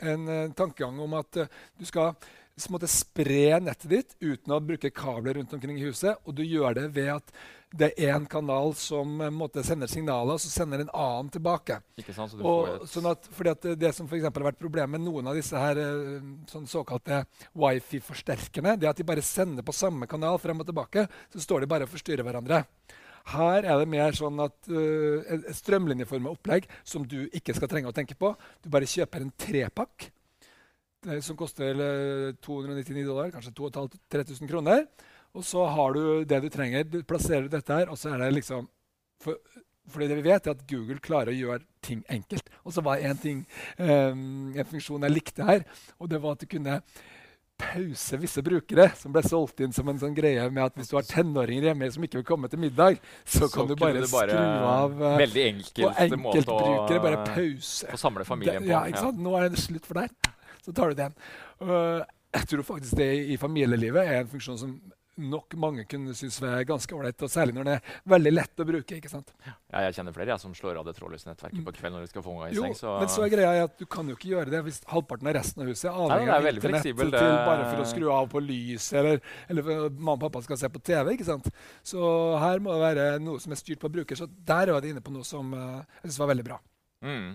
en 0.00 0.28
eh, 0.28 0.52
tankegang 0.56 0.98
om 1.00 1.14
at 1.20 1.42
uh, 1.42 1.60
du 1.78 1.84
skal 1.86 2.14
spre 2.90 3.58
nettet 3.60 3.90
ditt 3.90 4.16
uten 4.20 4.54
å 4.54 4.62
bruke 4.62 4.92
kabler 4.94 5.38
rundt 5.38 5.52
omkring 5.56 5.78
i 5.78 5.86
huset. 5.88 6.18
Og 6.24 6.36
du 6.38 6.44
gjør 6.44 6.74
det 6.78 6.88
ved 6.94 7.10
at 7.16 7.32
det 7.74 7.90
er 7.90 8.14
én 8.14 8.26
kanal 8.30 8.72
som 8.78 9.16
eh, 9.20 9.32
måtte 9.34 9.64
sender 9.66 9.90
signaler, 9.90 10.36
og 10.36 10.42
så 10.42 10.50
sender 10.52 10.84
en 10.84 10.92
annen 10.94 11.30
tilbake. 11.34 11.80
Ikke 11.98 12.14
sant? 12.14 12.30
Så 12.30 12.38
du 12.38 12.44
får 12.46 12.70
et 12.74 12.90
sånn 12.92 13.08
at, 13.10 13.28
fordi 13.34 13.52
at 13.54 13.68
Det 13.80 13.92
som 13.96 14.08
for 14.10 14.22
har 14.22 14.46
vært 14.46 14.60
problemet 14.60 14.94
med 14.94 15.02
noen 15.06 15.30
av 15.30 15.38
disse 15.38 15.58
her, 15.58 15.80
eh, 15.82 16.28
sånn 16.50 16.68
såkalte 16.70 17.24
wifi-forsterkerne, 17.58 18.76
det 18.78 18.86
er 18.86 18.94
at 18.94 19.00
de 19.00 19.06
bare 19.06 19.24
sender 19.24 19.66
på 19.66 19.74
samme 19.74 20.06
kanal 20.10 20.38
frem 20.42 20.62
og 20.62 20.68
tilbake. 20.68 21.08
Så 21.34 21.42
står 21.42 21.64
de 21.64 21.70
bare 21.72 21.88
og 21.88 21.94
forstyrrer 21.94 22.26
hverandre. 22.26 22.62
Her 23.34 23.64
er 23.64 23.80
det 23.80 23.88
mer 23.88 24.12
sånn 24.12 24.36
at 24.44 24.68
uh, 24.68 25.22
et 25.32 25.46
strømlinjeformet 25.56 26.28
opplegg 26.28 26.66
som 26.84 27.06
du 27.08 27.22
ikke 27.32 27.54
skal 27.56 27.70
trenge 27.72 27.88
å 27.88 27.96
tenke 27.96 28.18
på. 28.20 28.34
Du 28.60 28.68
bare 28.68 28.84
kjøper 28.84 29.24
en 29.24 29.32
trepakk 29.40 30.10
eh, 31.08 31.22
som 31.24 31.38
koster 31.40 31.72
299 32.44 33.06
dollar, 33.08 33.32
kanskje 33.32 33.54
2500-3000 33.56 34.52
kroner. 34.52 34.84
Og 35.34 35.44
så 35.44 35.66
har 35.66 35.96
du 35.96 36.24
det 36.28 36.40
du 36.44 36.48
trenger. 36.52 36.86
Du 36.86 37.00
plasserer 37.02 37.48
dette 37.50 37.80
her, 37.80 37.90
og 37.90 37.98
så 37.98 38.14
er 38.14 38.22
det 38.22 38.34
liksom 38.36 38.68
for, 39.22 39.38
fordi 39.90 40.08
det 40.08 40.20
vi 40.20 40.28
vet, 40.28 40.46
er 40.46 40.54
at 40.54 40.62
Google 40.70 41.00
klarer 41.02 41.32
å 41.32 41.36
gjøre 41.36 41.64
ting 41.84 42.04
enkelt. 42.12 42.48
Og 42.64 42.74
så 42.76 42.84
var 42.84 43.02
en, 43.04 43.18
ting, 43.20 43.42
um, 43.78 44.54
en 44.54 44.70
funksjon 44.70 45.04
jeg 45.04 45.14
likte 45.14 45.44
her, 45.46 45.66
og 45.98 46.10
det 46.12 46.20
var 46.22 46.36
at 46.36 46.44
du 46.44 46.48
kunne 46.50 46.78
pause 47.60 48.18
visse 48.18 48.42
brukere, 48.42 48.88
som 48.98 49.12
ble 49.14 49.22
solgt 49.22 49.60
inn 49.62 49.74
som 49.74 49.86
en 49.90 50.00
sånn 50.00 50.14
greie 50.16 50.42
med 50.50 50.64
at 50.64 50.78
hvis 50.78 50.88
du 50.90 50.96
har 50.98 51.06
tenåringer 51.06 51.68
hjemme 51.68 51.90
som 51.94 52.06
ikke 52.06 52.18
vil 52.18 52.26
komme 52.26 52.50
til 52.50 52.58
middag, 52.64 52.98
så, 53.22 53.44
så 53.44 53.50
kan 53.52 53.68
du 53.70 53.76
bare, 53.78 54.02
bare 54.10 54.34
skru 54.34 54.72
av 54.72 54.96
uh, 54.98 55.12
Veldig 55.20 55.44
enkelt 55.50 55.84
og 55.84 56.02
enkeltbrukere. 56.06 57.04
Bare 57.04 57.22
pause. 57.28 57.92
Og 57.92 58.00
samle 58.00 58.26
familien 58.26 58.64
på. 58.64 58.72
Ja, 58.72 58.82
ikke 58.90 59.04
sant? 59.06 59.22
Nå 59.22 59.36
er 59.38 59.52
det 59.54 59.62
slutt 59.62 59.86
for 59.86 60.02
deg. 60.02 60.34
Så 60.64 60.74
tar 60.74 60.90
du 60.90 60.98
den. 60.98 61.14
Uh, 61.62 62.02
jeg 62.34 62.50
tror 62.50 62.66
faktisk 62.66 62.98
det 62.98 63.10
i 63.30 63.38
familielivet 63.38 64.02
er 64.02 64.24
en 64.24 64.32
funksjon 64.32 64.58
som 64.58 64.74
nok 65.20 65.54
mange 65.60 65.84
kunne 65.88 66.14
synes 66.16 66.40
er 66.44 66.64
ganske 66.68 66.94
ålreit. 66.96 67.24
Særlig 67.30 67.54
når 67.56 67.68
det 67.68 67.74
er 67.76 67.98
veldig 68.14 68.32
lett 68.32 68.62
å 68.62 68.66
bruke. 68.68 68.98
ikke 68.98 69.10
sant? 69.12 69.32
Ja, 69.44 69.84
jeg 69.86 69.96
kjenner 69.98 70.16
flere 70.16 70.34
jeg, 70.34 70.42
som 70.42 70.54
slår 70.56 70.80
av 70.80 70.88
det 70.88 70.96
trådløse 70.98 71.28
nettverket 71.28 71.64
på 71.66 71.74
kvelden. 71.76 71.98
når 71.98 72.06
de 72.06 72.12
skal 72.12 72.24
få 72.26 72.34
unga 72.34 72.50
i 72.50 72.58
seng. 72.58 72.76
Så... 72.78 72.94
Men 73.00 73.12
så 73.12 73.24
er 73.26 73.32
greia 73.34 73.66
at 73.68 73.76
du 73.78 73.86
kan 73.90 74.10
jo 74.10 74.16
ikke 74.18 74.32
gjøre 74.32 74.54
det 74.54 74.62
hvis 74.66 74.80
halvparten 74.90 75.30
av 75.30 75.36
resten 75.38 75.64
av 75.64 75.70
huset 75.70 75.88
er 75.90 76.00
avhengig 76.04 76.34
av 76.36 76.50
internett 76.50 76.88
til 76.88 76.98
bare 77.14 77.68
for 77.70 77.84
å 77.84 77.88
skru 77.88 78.08
av 78.14 78.30
på 78.32 78.42
lys, 78.44 78.90
eller, 78.98 79.20
eller 79.52 79.70
mamma 79.94 80.16
og 80.16 80.24
pappa 80.26 80.44
skal 80.46 80.60
se 80.60 80.70
på 80.72 80.82
TV. 80.84 81.14
ikke 81.14 81.28
sant? 81.28 81.50
Så 81.86 82.00
her 82.42 82.62
må 82.64 82.74
det 82.74 82.84
være 82.84 83.08
noe 83.22 83.42
som 83.42 83.54
er 83.54 83.60
styrt 83.60 83.82
på 83.82 83.92
bruker. 83.92 84.18
Så 84.18 84.28
der 84.28 84.74
var 84.74 84.84
det 84.84 84.94
inne 84.94 85.04
på 85.04 85.14
noe 85.14 85.26
som 85.26 85.52
uh, 85.54 85.82
jeg 86.02 86.10
synes 86.10 86.22
var 86.24 86.34
veldig 86.34 86.48
bra. 86.50 86.60
Mm. 87.04 87.34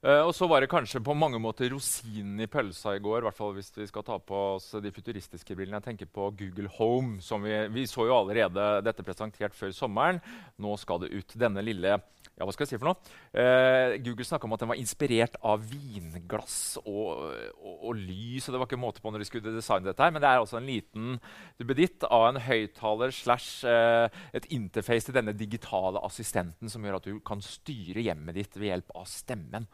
Uh, 0.00 0.22
og 0.24 0.30
så 0.32 0.46
var 0.48 0.62
det 0.64 0.70
kanskje 0.72 1.02
på 1.04 1.12
mange 1.12 1.36
måter 1.36 1.68
rosinen 1.74 2.40
i 2.40 2.48
pølsa 2.48 2.94
i 2.96 3.02
går. 3.04 3.20
hvert 3.26 3.36
fall 3.36 3.52
hvis 3.52 3.68
vi 3.76 3.88
skal 3.90 4.04
ta 4.06 4.16
på 4.16 4.38
oss 4.54 4.70
de 4.80 4.92
futuristiske 4.96 5.52
brillene. 5.52 5.76
Jeg 5.76 5.90
tenker 5.90 6.08
på 6.08 6.30
Google 6.38 6.70
Home. 6.78 7.18
som 7.20 7.44
Vi, 7.44 7.52
vi 7.68 7.84
så 7.86 8.06
jo 8.08 8.16
allerede 8.16 8.80
dette 8.86 9.04
presentert 9.04 9.52
før 9.56 9.74
sommeren. 9.76 10.22
Nå 10.56 10.72
skal 10.80 11.02
det 11.04 11.12
ut. 11.12 11.36
Denne 11.36 11.60
lille 11.60 11.98
ja, 12.40 12.46
hva 12.48 12.54
skal 12.56 12.64
jeg 12.64 12.72
si 12.72 12.80
for 12.80 12.88
noe? 12.88 13.16
Eh, 13.36 13.98
Google 14.00 14.24
snakka 14.24 14.48
om 14.48 14.54
at 14.56 14.62
den 14.62 14.70
var 14.72 14.80
inspirert 14.80 15.34
av 15.44 15.60
vinglass 15.68 16.78
og, 16.80 17.26
og, 17.60 17.74
og, 17.74 17.90
lys. 17.98 18.48
og 18.48 18.54
Det 18.54 18.62
var 18.62 18.70
ikke 18.70 18.80
måte 18.80 19.04
på 19.04 19.12
når 19.12 19.20
de 19.20 19.28
skulle 19.28 19.52
designe 19.52 19.90
dette. 19.90 20.00
her, 20.00 20.14
Men 20.14 20.24
det 20.24 20.30
er 20.30 20.40
altså 20.40 20.56
en 20.56 20.70
liten 20.70 21.18
duppeditt 21.60 22.08
av 22.08 22.30
en 22.30 22.40
høyttaler 22.40 23.12
slash 23.12 23.68
uh, 23.68 24.08
et 24.32 24.48
interface 24.56 25.10
til 25.10 25.18
denne 25.18 25.36
digitale 25.36 26.00
assistenten 26.06 26.72
som 26.72 26.84
gjør 26.86 26.96
at 27.02 27.10
du 27.10 27.20
kan 27.20 27.44
styre 27.44 28.08
hjemmet 28.08 28.40
ditt 28.40 28.56
ved 28.56 28.72
hjelp 28.72 28.96
av 28.96 29.04
stemmen. 29.10 29.68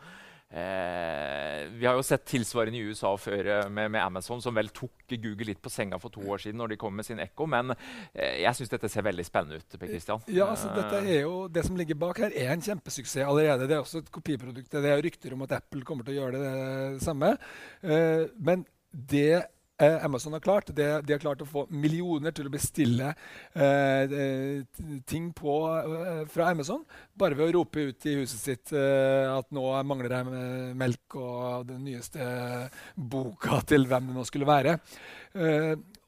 Eh, 0.46 1.66
vi 1.74 1.86
har 1.86 1.96
jo 1.98 2.04
sett 2.06 2.22
tilsvarende 2.30 2.78
i 2.78 2.84
USA 2.86 3.10
før 3.18 3.48
eh, 3.50 3.64
med, 3.66 3.90
med, 3.90 3.98
Amazon, 3.98 4.38
som 4.42 4.54
vel 4.54 4.70
tok 4.70 5.02
Google 5.10 5.48
litt 5.48 5.62
på 5.62 5.72
senga 5.72 5.98
for 5.98 6.14
to 6.14 6.22
år 6.22 6.44
siden 6.44 6.60
når 6.62 6.72
de 6.72 6.78
kom 6.80 6.94
med 6.94 7.08
sin 7.08 7.20
Echo. 7.22 7.48
Men 7.50 7.74
eh, 7.74 8.42
jeg 8.44 8.54
syns 8.58 8.70
dette 8.70 8.90
ser 8.92 9.06
veldig 9.06 9.26
spennende 9.26 9.58
ut. 9.58 9.76
Per 9.76 9.90
Christian. 9.90 10.22
Ja, 10.30 10.46
altså, 10.52 10.70
dette 10.76 11.02
er 11.02 11.24
jo, 11.24 11.34
Det 11.52 11.66
som 11.66 11.78
ligger 11.78 11.98
bak 11.98 12.22
her, 12.22 12.30
er 12.30 12.54
en 12.54 12.62
kjempesuksess 12.62 13.26
allerede. 13.26 13.66
Det 13.66 13.76
er 13.76 13.82
også 13.82 14.04
et 14.04 14.14
kopiprodukt. 14.14 14.70
Det 14.70 14.92
er 14.92 15.02
rykter 15.02 15.34
om 15.34 15.44
at 15.48 15.58
Apple 15.58 15.84
kommer 15.88 16.06
til 16.06 16.16
å 16.16 16.20
gjøre 16.20 16.40
det, 16.44 16.54
det 16.94 17.04
samme. 17.04 17.34
Eh, 17.82 18.24
men 18.38 18.64
det 18.96 19.42
eh, 19.82 20.04
Amazon 20.04 20.36
har 20.36 20.40
klart. 20.44 20.70
Det, 20.76 20.86
de 21.06 21.14
har 21.14 21.22
klart 21.22 21.42
å 21.44 21.48
få 21.48 21.66
millioner 21.70 22.34
til 22.36 22.48
å 22.48 22.52
bestille 22.52 23.12
eh, 23.54 24.16
ting 25.08 25.30
på, 25.36 25.56
eh, 25.80 26.22
fra 26.32 26.50
Amazon 26.52 26.84
bare 27.18 27.38
ved 27.38 27.50
å 27.50 27.58
rope 27.58 27.88
ut 27.90 28.08
i 28.08 28.16
huset 28.20 28.40
sitt 28.40 28.72
eh, 28.76 29.26
at 29.32 29.50
nå 29.54 29.66
mangler 29.88 30.12
det 30.12 30.22
melk 30.78 31.18
og 31.20 31.68
den 31.70 31.84
nyeste 31.86 32.26
boka 32.96 33.62
til 33.68 33.88
hvem 33.88 34.10
det 34.10 34.18
nå 34.18 34.26
skulle 34.28 34.48
være. 34.48 34.78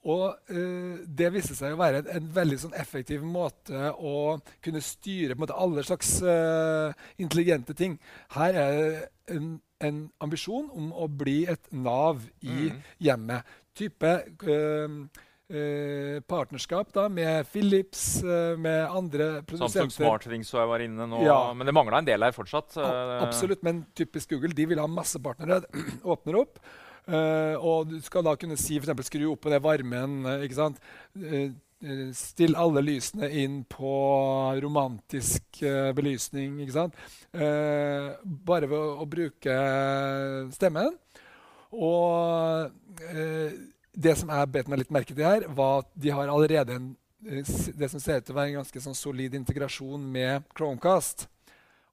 Og 0.06 0.26
uh, 0.30 0.98
Det 1.02 1.30
viste 1.34 1.56
seg 1.58 1.74
å 1.74 1.80
være 1.80 2.04
en, 2.04 2.10
en 2.20 2.28
veldig 2.36 2.58
sånn 2.62 2.76
effektiv 2.78 3.24
måte 3.26 3.92
å 3.98 4.38
kunne 4.64 4.82
styre 4.84 5.38
måte, 5.38 5.56
alle 5.58 5.82
slags 5.86 6.18
uh, 6.22 6.92
intelligente 7.18 7.74
ting. 7.78 7.98
Her 8.36 8.60
er 8.66 8.76
det 8.78 8.92
en 9.34 9.56
en 9.84 10.02
ambisjon 10.24 10.68
om 10.74 10.90
å 10.90 11.06
bli 11.06 11.44
et 11.50 11.70
nav 11.70 12.24
i 12.42 12.68
mm. 12.68 12.78
hjemmet. 13.06 13.56
Type 13.78 14.14
uh, 14.42 14.94
partnerskap 16.28 16.90
da, 16.92 17.06
med 17.08 17.46
Philips, 17.48 18.18
med 18.20 18.82
andre 18.84 19.28
produsenter. 19.48 19.86
Samsung 19.86 19.94
SmartThings 19.94 20.50
jeg 20.52 20.68
var 20.68 20.84
inne 20.84 21.06
nå, 21.08 21.22
ja. 21.24 21.38
men 21.56 21.70
det 21.70 21.72
mangla 21.72 22.02
en 22.02 22.10
del 22.10 22.26
her 22.26 22.34
fortsatt. 22.36 22.76
Absolutt, 23.22 23.62
men 23.64 23.86
typisk 23.96 24.34
Google 24.34 24.52
de 24.52 24.66
vil 24.74 24.82
ha 24.82 24.84
masse 24.90 25.16
partnere. 25.24 25.62
åpner 26.12 26.42
opp. 26.42 26.60
Uh, 27.08 27.56
og 27.64 27.88
du 27.88 27.96
skal 28.04 28.26
da 28.26 28.34
kunne 28.36 28.58
si 28.60 28.76
f.eks. 28.76 29.08
skru 29.08 29.30
opp 29.32 29.46
på 29.46 29.52
det 29.52 29.62
varmen. 29.64 30.20
Uh, 30.26 30.44
ikke 30.44 30.58
sant? 30.58 30.80
Eh, 31.16 31.50
still 32.12 32.56
alle 32.58 32.82
lysene 32.82 33.30
inn 33.38 33.60
på 33.70 33.92
romantisk 34.64 35.60
belysning. 35.94 36.56
ikke 36.64 36.74
sant? 36.74 36.96
Bare 37.30 38.66
ved 38.66 38.74
å, 38.74 38.96
å, 38.98 39.06
bruke 39.06 39.54
stemmen. 40.56 40.96
Og 41.78 42.74
det 43.94 44.16
som 44.18 44.34
jeg 44.34 44.50
bet 44.56 44.66
meg 44.66 44.82
litt 44.82 44.90
merke 44.98 45.14
til 45.14 45.22
her, 45.22 45.46
var 45.54 45.84
at 45.84 45.92
de 45.94 46.10
har 46.18 46.34
allerede 46.34 46.80
en, 46.80 46.90
det 47.22 47.92
som 47.94 48.02
ser 48.02 48.18
ut 48.18 48.26
til 48.26 48.34
å 48.34 48.40
være 48.40 48.56
en 48.56 48.60
ganske 48.64 48.82
sånn 48.88 48.98
solid 48.98 49.38
integrasjon 49.38 50.02
med 50.18 50.50
Chromecast 50.58 51.28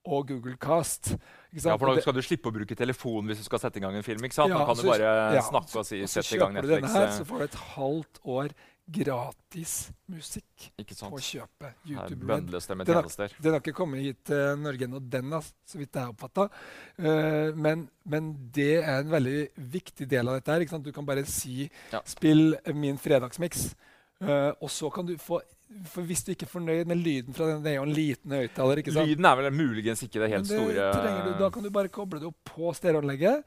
og 0.06 0.30
Google 0.30 0.56
Cast. 0.62 1.16
Ja, 1.56 1.76
for 1.78 1.94
Da 1.94 2.04
skal 2.04 2.18
du 2.18 2.22
slippe 2.26 2.52
å 2.52 2.56
bruke 2.56 2.76
telefon 2.78 3.30
hvis 3.30 3.42
du 3.42 3.48
skal 3.48 3.62
sette 3.64 3.80
i 3.80 3.84
gang 3.84 3.96
en 3.96 4.06
film. 4.06 4.24
ikke 4.28 4.38
sant? 4.38 4.54
Ja, 4.54 4.62
da 4.62 4.70
kan 4.70 4.80
så, 4.80 4.86
du 4.86 4.92
bare 4.92 5.12
ja, 5.38 5.44
snakke 5.46 5.82
og 5.82 5.88
si 5.88 6.02
og 6.04 6.12
sette 6.12 6.36
i 6.36 6.42
gang 6.42 6.56
Netflix'. 6.58 6.82
Denne 6.82 6.96
her, 6.96 7.12
så 7.16 7.28
får 7.28 7.44
du 7.44 7.46
et 7.50 7.60
halvt 7.76 8.24
år 8.38 8.56
gratis 8.86 9.72
musikk 10.14 10.68
på 10.78 11.18
kjøpet. 11.18 11.78
YouTube 11.90 12.28
den, 12.28 12.52
har, 12.54 13.32
den 13.42 13.56
har 13.56 13.58
ikke 13.64 13.74
kommet 13.74 14.04
hit 14.04 14.20
til 14.30 14.60
Norge 14.62 14.86
ennå, 14.86 15.02
den, 15.02 15.34
så 15.42 15.80
vidt 15.80 15.90
jeg 15.98 16.04
har 16.04 16.14
oppfatta. 16.14 16.46
Uh, 17.00 17.08
eh, 17.10 17.58
men, 17.58 17.88
men, 18.06 18.30
det 18.54 18.84
er 18.84 19.00
en 19.00 19.10
veldig 19.10 19.40
viktig 19.74 20.08
del 20.12 20.30
av 20.30 20.38
dette. 20.38 20.54
her. 20.54 20.84
Du 20.86 20.92
kan 20.94 21.08
bare 21.08 21.26
si 21.26 21.66
ja. 21.92 22.02
'spill 22.06 22.56
min 22.78 23.02
fredagsmiks', 23.02 23.74
uh, 24.22 24.54
og 24.62 24.70
så 24.70 24.92
kan 24.94 25.08
du 25.08 25.18
få 25.18 25.42
for 25.90 26.06
Hvis 26.08 26.24
du 26.24 26.32
ikke 26.34 26.46
er 26.46 26.52
fornøyd 26.52 26.90
med 26.90 27.00
lyden 27.02 27.36
fra 27.36 27.48
den, 27.50 27.64
det 27.66 27.72
er 27.74 27.80
jo 27.80 27.86
en 27.88 27.94
liten 27.96 28.36
høyttaler. 28.38 28.82
Lyden 28.86 29.26
er 29.26 29.40
vel 29.40 29.52
muligens 29.56 30.04
ikke 30.06 30.22
det 30.22 30.30
helt 30.32 30.50
det 30.50 30.60
store 30.60 30.90
du, 31.26 31.32
Da 31.42 31.50
kan 31.54 31.66
du 31.66 31.72
bare 31.74 31.92
koble 31.94 32.22
det 32.22 32.30
opp 32.30 32.52
på 32.54 32.74
stereoanlegget. 32.78 33.44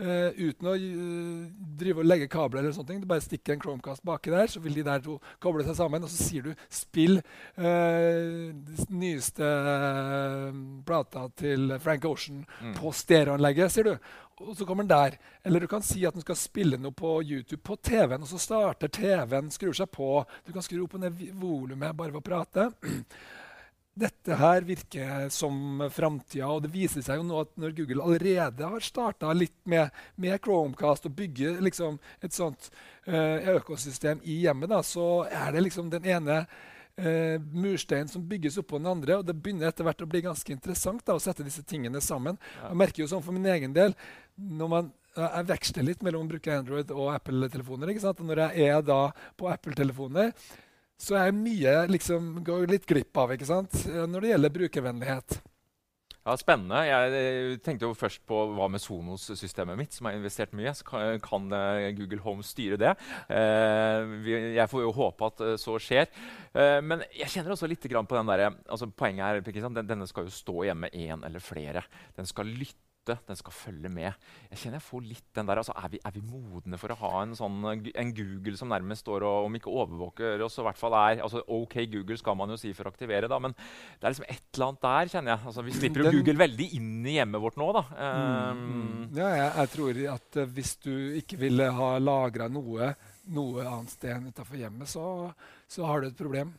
Uh, 0.00 0.32
uten 0.48 0.66
å 0.66 0.72
uh, 0.72 1.42
drive 1.78 2.00
og 2.00 2.06
legge 2.08 2.26
kabler. 2.32 2.62
eller 2.62 2.72
sånne 2.72 2.88
ting. 2.88 3.02
Du 3.02 3.08
bare 3.10 3.22
stikker 3.22 3.54
en 3.54 3.60
Chromecast 3.60 4.02
baki 4.08 4.32
der, 4.32 4.48
så 4.48 4.62
vil 4.64 4.78
de 4.78 4.86
der 4.86 5.02
to 5.04 5.18
koble 5.42 5.66
seg 5.66 5.76
sammen. 5.78 6.02
Og 6.02 6.10
så 6.10 6.28
sier 6.30 6.48
du 6.48 6.54
'spill 6.72 7.20
uh, 7.60 8.50
nyeste 8.88 9.52
plata 10.88 11.28
til 11.36 11.76
Frank 11.78 12.08
Ocean' 12.08 12.42
mm. 12.48 12.74
på 12.80 12.92
stereoanlegget, 12.96 13.72
sier 13.72 13.92
du. 13.92 13.94
Og 14.42 14.56
så 14.56 14.64
kommer 14.66 14.82
den 14.82 14.96
der. 14.96 15.18
Eller 15.44 15.60
du 15.60 15.68
kan 15.68 15.84
si 15.84 16.06
at 16.08 16.16
den 16.16 16.24
skal 16.24 16.40
spille 16.40 16.80
noe 16.80 16.96
på 16.96 17.20
YouTube 17.20 17.62
på 17.62 17.76
TV-en, 17.76 18.24
og 18.24 18.32
så 18.32 18.40
starter 18.40 18.88
TV-en, 18.88 19.52
skrur 19.52 19.76
seg 19.76 19.92
på. 19.92 20.24
Du 20.46 20.52
kan 20.56 20.64
skru 20.64 20.82
opp 20.82 20.96
og 20.96 21.04
ned 21.04 21.20
volumet 21.38 21.96
bare 21.96 22.16
ved 22.16 22.22
å 22.22 22.26
prate. 22.26 22.70
Dette 23.94 24.36
her 24.40 24.64
virker 24.64 25.28
som 25.32 25.82
framtida. 25.92 26.48
Og 26.48 26.64
det 26.64 26.72
viser 26.72 27.04
seg 27.04 27.20
jo 27.20 27.26
nå 27.28 27.42
at 27.44 27.52
når 27.60 27.74
Google 27.76 28.06
allerede 28.06 28.70
har 28.74 28.84
starta 28.84 29.32
litt 29.36 29.58
med, 29.68 29.92
med, 30.16 30.38
Chromecast 30.42 31.08
og 31.10 31.16
bygger 31.18 31.60
liksom 31.64 31.98
et 32.24 32.32
sånt 32.36 32.70
uh, 33.08 33.56
økosystem 33.56 34.22
i 34.24 34.42
hjemmet, 34.46 34.72
da, 34.72 34.80
så 34.86 35.26
er 35.28 35.52
det 35.52 35.66
liksom 35.66 35.92
den 35.92 36.08
ene 36.08 36.40
uh, 36.46 37.36
mursteinen 37.52 38.08
som 38.08 38.24
bygges 38.28 38.58
oppå 38.62 38.80
den 38.80 38.90
andre. 38.94 39.20
Og 39.20 39.28
det 39.28 39.36
begynner 39.36 39.68
etter 39.68 39.86
hvert 39.86 40.02
å 40.04 40.08
bli 40.08 40.24
ganske 40.24 40.56
interessant 40.56 41.04
da, 41.04 41.18
å 41.18 41.22
sette 41.22 41.46
disse 41.46 41.66
tingene 41.68 42.00
sammen. 42.00 42.40
Jeg 42.64 42.80
merker 42.80 43.04
jo 43.04 43.12
sånn 43.12 43.24
for 43.24 43.36
min 43.36 43.50
egen 43.52 43.76
del 43.76 43.96
når 44.36 44.72
man 44.72 44.92
jeg 45.12 45.44
veksler 45.44 45.84
litt 45.84 46.00
mellom 46.00 46.24
å 46.24 46.30
bruke 46.30 46.54
Android 46.56 46.88
og 46.94 47.10
Apple-telefoner. 47.12 47.90
Og 47.92 48.22
når 48.24 48.46
jeg 48.46 48.68
er 48.72 48.84
da 48.86 49.00
på 49.36 49.50
Apple-telefoner, 49.52 50.32
så 51.02 51.18
er 51.18 51.34
mye 51.34 51.78
liksom, 51.90 52.36
går 52.46 52.68
litt 52.70 52.86
glipp 52.88 53.16
av 53.18 53.34
ikke 53.34 53.48
sant? 53.48 53.80
når 53.86 54.22
det 54.22 54.30
gjelder 54.34 54.54
brukervennlighet. 54.58 55.40
Ja, 56.22 56.36
Spennende. 56.38 56.78
Jeg 56.86 57.56
tenkte 57.66 57.88
jo 57.88 57.96
først 57.98 58.20
på 58.30 58.36
hva 58.54 58.68
med 58.70 58.78
Sonos-systemet 58.78 59.74
mitt, 59.80 59.96
som 59.96 60.06
har 60.06 60.14
investert 60.14 60.52
mye. 60.54 60.70
Så 60.78 60.86
kan, 60.86 61.48
uh, 61.50 61.88
Google 61.98 62.22
Home 62.22 62.46
styre 62.46 62.78
det? 62.78 62.92
Jeg 63.26 64.68
får 64.70 64.84
jo 64.84 64.94
håpe 64.94 65.32
at 65.32 65.42
så 65.58 65.74
skjer. 65.82 66.06
men 66.86 67.02
jeg 67.10 67.32
kjenner 67.34 67.56
også 67.56 67.66
litt 67.66 67.82
på 67.82 68.18
den 68.20 68.30
der, 68.30 68.44
altså 68.70 68.86
Poenget 68.86 69.42
her, 69.42 69.66
den, 69.66 69.82
denne 69.88 70.06
skal 70.06 70.30
jo 70.30 70.36
stå 70.38 70.62
hjemme 70.68 70.92
én 70.94 71.26
eller 71.26 71.42
flere. 71.42 71.82
Den 72.14 72.30
skal 72.30 72.46
lytte 72.46 72.91
Den 73.10 73.38
skal 73.38 73.54
følge 73.54 73.90
med. 73.92 74.12
Jeg 74.50 74.60
kjenner 74.60 74.78
jeg 74.78 74.86
får 74.86 75.04
litt 75.08 75.28
den 75.34 75.48
der, 75.48 75.60
altså, 75.62 75.74
er, 75.78 75.90
vi, 75.92 76.00
er 76.06 76.14
vi 76.14 76.22
modne 76.22 76.78
for 76.78 76.94
å 76.94 76.98
ha 77.00 77.12
en 77.22 77.34
sånn 77.38 77.58
en 77.66 78.12
Google 78.14 78.54
som 78.58 78.70
nærmest 78.70 79.04
står 79.06 79.26
og 79.26 79.48
om 79.48 79.58
ikke 79.58 79.72
overvåker 79.72 80.44
oss, 80.46 80.60
i 80.60 80.66
hvert 80.66 80.78
fall 80.78 80.96
er 80.98 81.22
altså, 81.24 81.42
OK 81.50 81.80
Google 81.92 82.18
skal 82.20 82.36
man 82.38 82.52
jo 82.54 82.58
si 82.60 82.70
for 82.76 82.86
å 82.86 82.92
aktivere, 82.92 83.30
da, 83.30 83.40
men 83.42 83.56
det 83.56 84.06
er 84.06 84.14
liksom 84.14 84.28
et 84.28 84.44
eller 84.54 84.68
annet 84.68 84.84
der, 84.86 85.12
kjenner 85.16 85.34
jeg. 85.34 85.46
Altså, 85.50 85.66
vi 85.66 85.76
slipper 85.76 86.04
jo 86.04 86.14
Google 86.18 86.38
veldig 86.44 86.68
inn 86.78 86.92
i 87.02 87.16
hjemmet 87.18 87.42
vårt 87.42 87.58
nå, 87.60 87.70
da. 87.74 87.84
Um, 87.96 89.08
ja, 89.16 89.32
jeg, 89.34 89.48
jeg, 89.48 89.72
tror 89.74 90.02
at 90.14 90.38
uh, 90.38 90.52
hvis 90.58 90.76
du 90.84 90.94
ikke 91.22 91.40
ville 91.42 91.72
ha 91.78 91.90
lagra 92.02 92.48
noe 92.52 92.94
noe 93.30 93.62
annet 93.62 93.92
sted 93.92 94.14
enn 94.16 94.30
utafor 94.32 94.58
hjemmet, 94.58 94.90
så, 94.90 95.04
så 95.70 95.86
har 95.86 96.02
du 96.02 96.08
et 96.08 96.18
problem. 96.18 96.50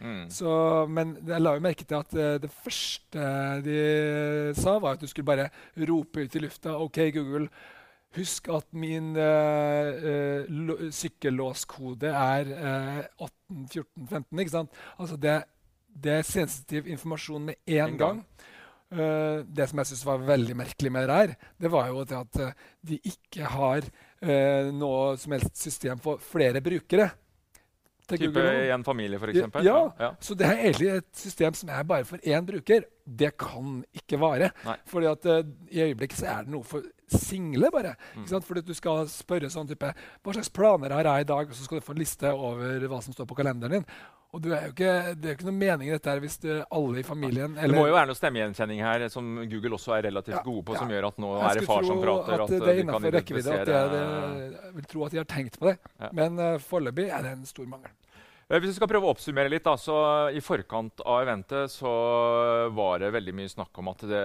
Mm. 0.00 0.26
Så, 0.32 0.50
men 0.92 1.14
jeg 1.26 1.42
la 1.42 1.54
jo 1.56 1.64
merke 1.64 1.86
til 1.88 1.98
at 1.98 2.12
uh, 2.16 2.34
det 2.42 2.50
første 2.52 3.30
de 3.64 3.78
sa, 4.58 4.76
var 4.82 4.96
at 4.96 5.02
du 5.02 5.08
skulle 5.10 5.28
bare 5.28 5.48
rope 5.88 6.26
ut 6.26 6.36
i 6.36 6.42
lufta 6.44 6.76
OK, 6.82 7.00
Google, 7.16 7.48
husk 8.16 8.48
at 8.52 8.68
min 8.76 9.14
uh, 9.16 9.90
uh, 10.06 10.86
sykkellåskode 10.94 12.12
er 12.12 12.52
18, 12.54 13.68
14, 13.72 14.08
15. 14.08 14.44
Ikke 14.44 14.56
sant? 14.58 14.82
Altså 14.98 15.20
det, 15.20 15.38
det 15.88 16.18
er 16.18 16.28
sensitiv 16.28 16.88
informasjon 16.92 17.50
med 17.50 17.60
én 17.68 17.86
en 17.86 18.00
gang. 18.00 18.24
Uh, 18.86 19.42
det 19.42 19.66
som 19.66 19.80
jeg 19.82 19.90
syns 19.90 20.06
var 20.06 20.26
veldig 20.28 20.56
merkelig 20.56 20.92
med 20.94 21.08
det 21.08 21.20
her, 21.20 21.36
det 21.58 21.72
var 21.72 21.88
jo 21.90 22.04
at 22.06 22.42
de 22.86 23.00
ikke 23.02 23.48
har 23.56 23.86
uh, 24.22 24.72
noe 24.72 25.16
som 25.20 25.34
helst 25.34 25.56
system 25.58 26.02
for 26.02 26.22
flere 26.22 26.62
brukere. 26.64 27.10
Type 28.06 28.42
i 28.42 28.68
en 28.70 28.84
familie, 28.86 29.18
f.eks.? 29.18 29.64
Ja, 29.66 29.78
ja. 29.98 30.10
Så 30.22 30.36
det 30.38 30.46
er 30.46 30.60
egentlig 30.60 30.90
et 30.94 31.08
system 31.18 31.56
som 31.58 31.70
er 31.74 31.86
bare 31.88 32.06
for 32.06 32.22
én 32.22 32.46
bruker. 32.46 32.86
Det 33.06 33.32
kan 33.38 33.80
ikke 33.98 34.20
vare. 34.22 34.52
Nei. 34.66 34.76
Fordi 34.86 35.08
at 35.10 35.26
uh, 35.26 35.40
i 35.70 35.82
øyeblikket 35.88 36.20
så 36.20 36.28
er 36.30 36.46
det 36.46 36.54
noe 36.54 36.66
for 36.66 36.86
single, 37.10 37.70
bare. 37.74 37.94
Mm. 38.14 38.28
Fordi 38.46 38.62
du 38.66 38.74
skal 38.74 39.06
spørre 39.10 39.50
sånn 39.50 39.68
type 39.70 39.90
Hva 40.22 40.34
slags 40.34 40.50
planer 40.50 40.94
har 40.94 41.06
jeg 41.06 41.26
i 41.26 41.30
dag? 41.30 41.50
Og 41.50 41.58
så 41.58 41.66
skal 41.66 41.80
du 41.80 41.86
få 41.86 41.94
en 41.96 42.02
liste 42.02 42.30
over 42.30 42.86
hva 42.90 43.02
som 43.02 43.14
står 43.14 43.28
på 43.30 43.38
kalenderen 43.38 43.80
din. 43.80 43.88
Og 44.34 44.46
er 44.50 44.66
ikke, 44.68 44.92
Det 45.14 45.28
er 45.28 45.32
jo 45.32 45.36
ikke 45.38 45.46
noe 45.48 45.56
mening 45.56 45.88
i 45.88 45.92
dette 45.94 46.10
her 46.10 46.20
hvis 46.20 46.38
det, 46.42 46.56
alle 46.74 47.00
i 47.00 47.04
familien 47.06 47.54
eller, 47.54 47.72
Det 47.72 47.78
må 47.78 47.86
jo 47.88 47.94
være 47.94 48.10
noe 48.10 48.18
stemmegjenkjenning 48.18 48.82
her 48.84 49.06
som 49.12 49.30
Google 49.48 49.78
også 49.78 49.94
er 49.96 50.08
relativt 50.08 50.36
ja, 50.36 50.42
gode 50.44 50.64
på, 50.66 50.74
ja. 50.76 50.82
som 50.82 50.92
gjør 50.92 51.08
at 51.10 51.20
nå 51.22 51.30
er 51.38 51.60
det 51.60 51.68
far 51.68 51.86
som 51.86 52.02
prater. 52.02 52.34
At, 52.34 52.50
at 52.50 52.66
det 52.66 52.72
er 52.72 52.82
innenfor 52.82 53.16
rekkevidde. 53.16 53.60
at 53.62 53.70
Jeg 53.70 54.74
vil 54.80 54.90
tro 54.92 55.06
at 55.06 55.14
de 55.14 55.22
har 55.22 55.30
tenkt 55.30 55.60
på 55.62 55.70
det. 55.70 55.76
Ja. 56.00 56.10
Men 56.16 56.42
uh, 56.42 56.56
foreløpig 56.62 57.08
er 57.08 57.24
det 57.24 57.36
en 57.38 57.46
stor 57.48 57.70
mangel. 57.70 57.94
Eh, 58.46 58.60
hvis 58.62 58.70
vi 58.70 58.76
skal 58.76 58.86
prøve 58.86 59.08
å 59.08 59.10
oppsummere 59.10 59.50
litt, 59.50 59.64
da, 59.66 59.72
så 59.74 59.94
I 60.30 60.38
forkant 60.44 61.02
av 61.02 61.24
eventet 61.24 61.72
så 61.72 61.90
var 62.70 63.02
det 63.02 63.10
veldig 63.16 63.34
mye 63.34 63.50
snakk 63.50 63.80
om 63.82 63.90
at 63.90 64.04
det, 64.06 64.20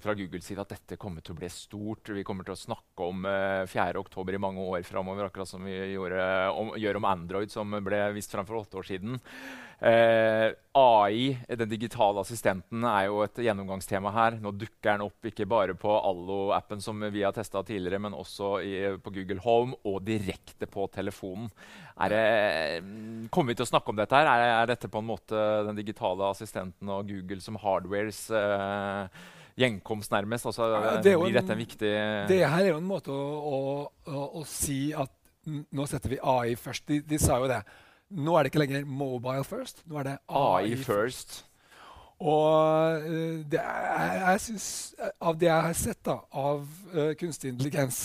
fra 0.00 0.14
Googles 0.16 0.48
side 0.48 0.64
at 0.64 0.72
dette 0.72 0.96
kommer 1.00 1.20
til 1.20 1.34
å 1.34 1.40
bli 1.42 1.50
stort. 1.52 2.08
Vi 2.16 2.24
kommer 2.24 2.48
til 2.48 2.56
å 2.56 2.62
snakke 2.62 3.10
om 3.10 3.28
eh, 3.28 3.68
4.10 3.68 4.32
i 4.32 4.40
mange 4.40 4.64
år 4.64 4.86
framover, 4.88 5.28
akkurat 5.28 5.52
som 5.52 5.68
vi 5.68 5.76
gjorde, 5.92 6.24
om, 6.56 6.72
gjør 6.80 7.02
om 7.02 7.10
Android, 7.12 7.52
som 7.52 7.76
ble 7.84 8.00
vist 8.16 8.32
fram 8.32 8.48
for 8.48 8.62
åtte 8.62 8.80
år 8.80 8.88
siden. 8.88 9.20
Eh, 9.80 10.52
AI, 10.72 11.38
den 11.48 11.68
digitale 11.70 12.18
assistenten, 12.20 12.82
er 12.82 13.04
jo 13.06 13.20
et 13.22 13.38
gjennomgangstema 13.46 14.10
her. 14.14 14.38
Nå 14.42 14.50
dukker 14.58 14.96
den 14.96 15.04
opp 15.06 15.28
ikke 15.30 15.46
bare 15.46 15.76
på 15.78 15.92
Allo-appen, 15.94 16.82
som 16.82 16.98
vi 17.14 17.22
har 17.22 17.34
testa 17.36 17.62
tidligere, 17.66 18.00
men 18.02 18.16
også 18.18 18.50
i, 18.66 18.74
på 18.98 19.14
Google 19.14 19.38
Home 19.46 19.78
og 19.86 20.02
direkte 20.06 20.66
på 20.70 20.88
telefonen. 20.94 21.46
Det, 22.10 22.22
kommer 23.30 23.54
vi 23.54 23.58
til 23.58 23.68
å 23.68 23.70
snakke 23.70 23.94
om 23.94 23.98
dette? 23.98 24.18
her? 24.18 24.26
Er, 24.26 24.50
er, 24.56 24.70
dette 24.74 24.90
på 24.90 25.02
en 25.02 25.10
måte 25.12 25.46
den 25.70 25.78
digitale 25.78 26.26
assistenten 26.26 26.94
og 26.94 27.10
Google 27.10 27.42
som 27.42 27.58
hardwares 27.62 28.24
eh, 28.34 29.26
gjenkomst, 29.62 30.10
nærmest? 30.14 30.50
Altså, 30.50 30.72
det 31.06 31.14
blir 31.18 31.38
dette 31.38 31.54
en 31.54 31.62
viktig 31.66 31.92
Det 32.30 32.42
her 32.42 32.64
er 32.64 32.72
jo 32.72 32.80
en 32.82 32.94
måte 32.94 33.14
å, 33.14 33.26
å, 33.38 33.58
å, 34.10 34.30
å 34.42 34.46
si 34.46 34.88
at 34.90 35.14
nå 35.46 35.86
setter 35.88 36.12
vi 36.12 36.18
AI 36.18 36.56
først. 36.58 36.90
De, 36.90 37.04
de 37.06 37.18
sa 37.22 37.38
jo 37.38 37.46
det. 37.50 37.62
Nå 38.10 38.34
er 38.36 38.44
det 38.44 38.52
ikke 38.52 38.62
lenger 38.62 38.88
mobile 38.88 39.44
first. 39.44 39.82
Nå 39.86 39.98
er 40.00 40.08
det 40.08 40.16
AI, 40.28 40.72
AI 40.72 40.76
first. 40.76 41.44
Og 42.18 43.04
uh, 43.04 43.38
det 43.46 43.60
er, 43.62 44.12
jeg 44.30 44.40
synes, 44.40 44.68
av 45.20 45.38
det 45.38 45.50
jeg 45.50 45.66
har 45.68 45.78
sett 45.78 46.00
da, 46.08 46.18
av 46.34 46.64
uh, 46.94 47.12
kunstig 47.20 47.52
intelligens, 47.52 48.00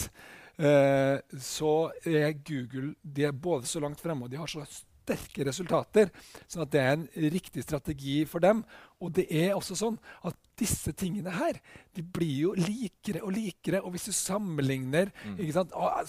uh, 0.61 1.17
så 1.41 1.73
er 2.05 2.35
Google 2.45 2.93
de 3.01 3.25
er 3.25 3.33
både 3.33 3.69
så 3.69 3.81
langt 3.81 4.01
fremme 4.01 4.27
og 4.27 4.33
de 4.33 4.37
har 4.37 4.51
så 4.51 4.65
sterke 4.69 5.47
resultater. 5.47 6.11
sånn 6.47 6.67
at 6.67 6.71
det 6.71 6.81
er 6.83 6.93
en 6.93 7.07
riktig 7.33 7.63
strategi 7.65 8.23
for 8.29 8.43
dem. 8.43 8.61
Og 9.01 9.11
det 9.17 9.25
er 9.31 9.55
også 9.55 9.75
sånn 9.79 9.97
at 10.23 10.37
disse 10.59 10.93
tingene 10.97 11.33
her 11.33 11.59
de 11.95 12.03
blir 12.03 12.33
jo 12.47 12.53
likere 12.57 13.23
og 13.23 13.33
likere. 13.35 13.81
Og 13.81 13.93
hvis 13.95 14.09
du 14.09 14.13
sammenligner 14.15 15.11
mm. 15.25 15.39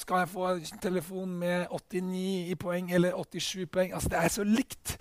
Skal 0.01 0.23
jeg 0.23 0.29
få 0.29 0.49
en 0.55 0.83
telefon 0.83 1.37
med 1.41 1.67
89 1.71 2.51
i 2.53 2.55
poeng 2.61 2.93
eller 2.93 3.17
87 3.17 3.67
poeng? 3.73 3.95
Altså, 3.95 4.09
Det 4.09 4.19
er 4.19 4.29
så 4.29 4.45
likt. 4.45 4.99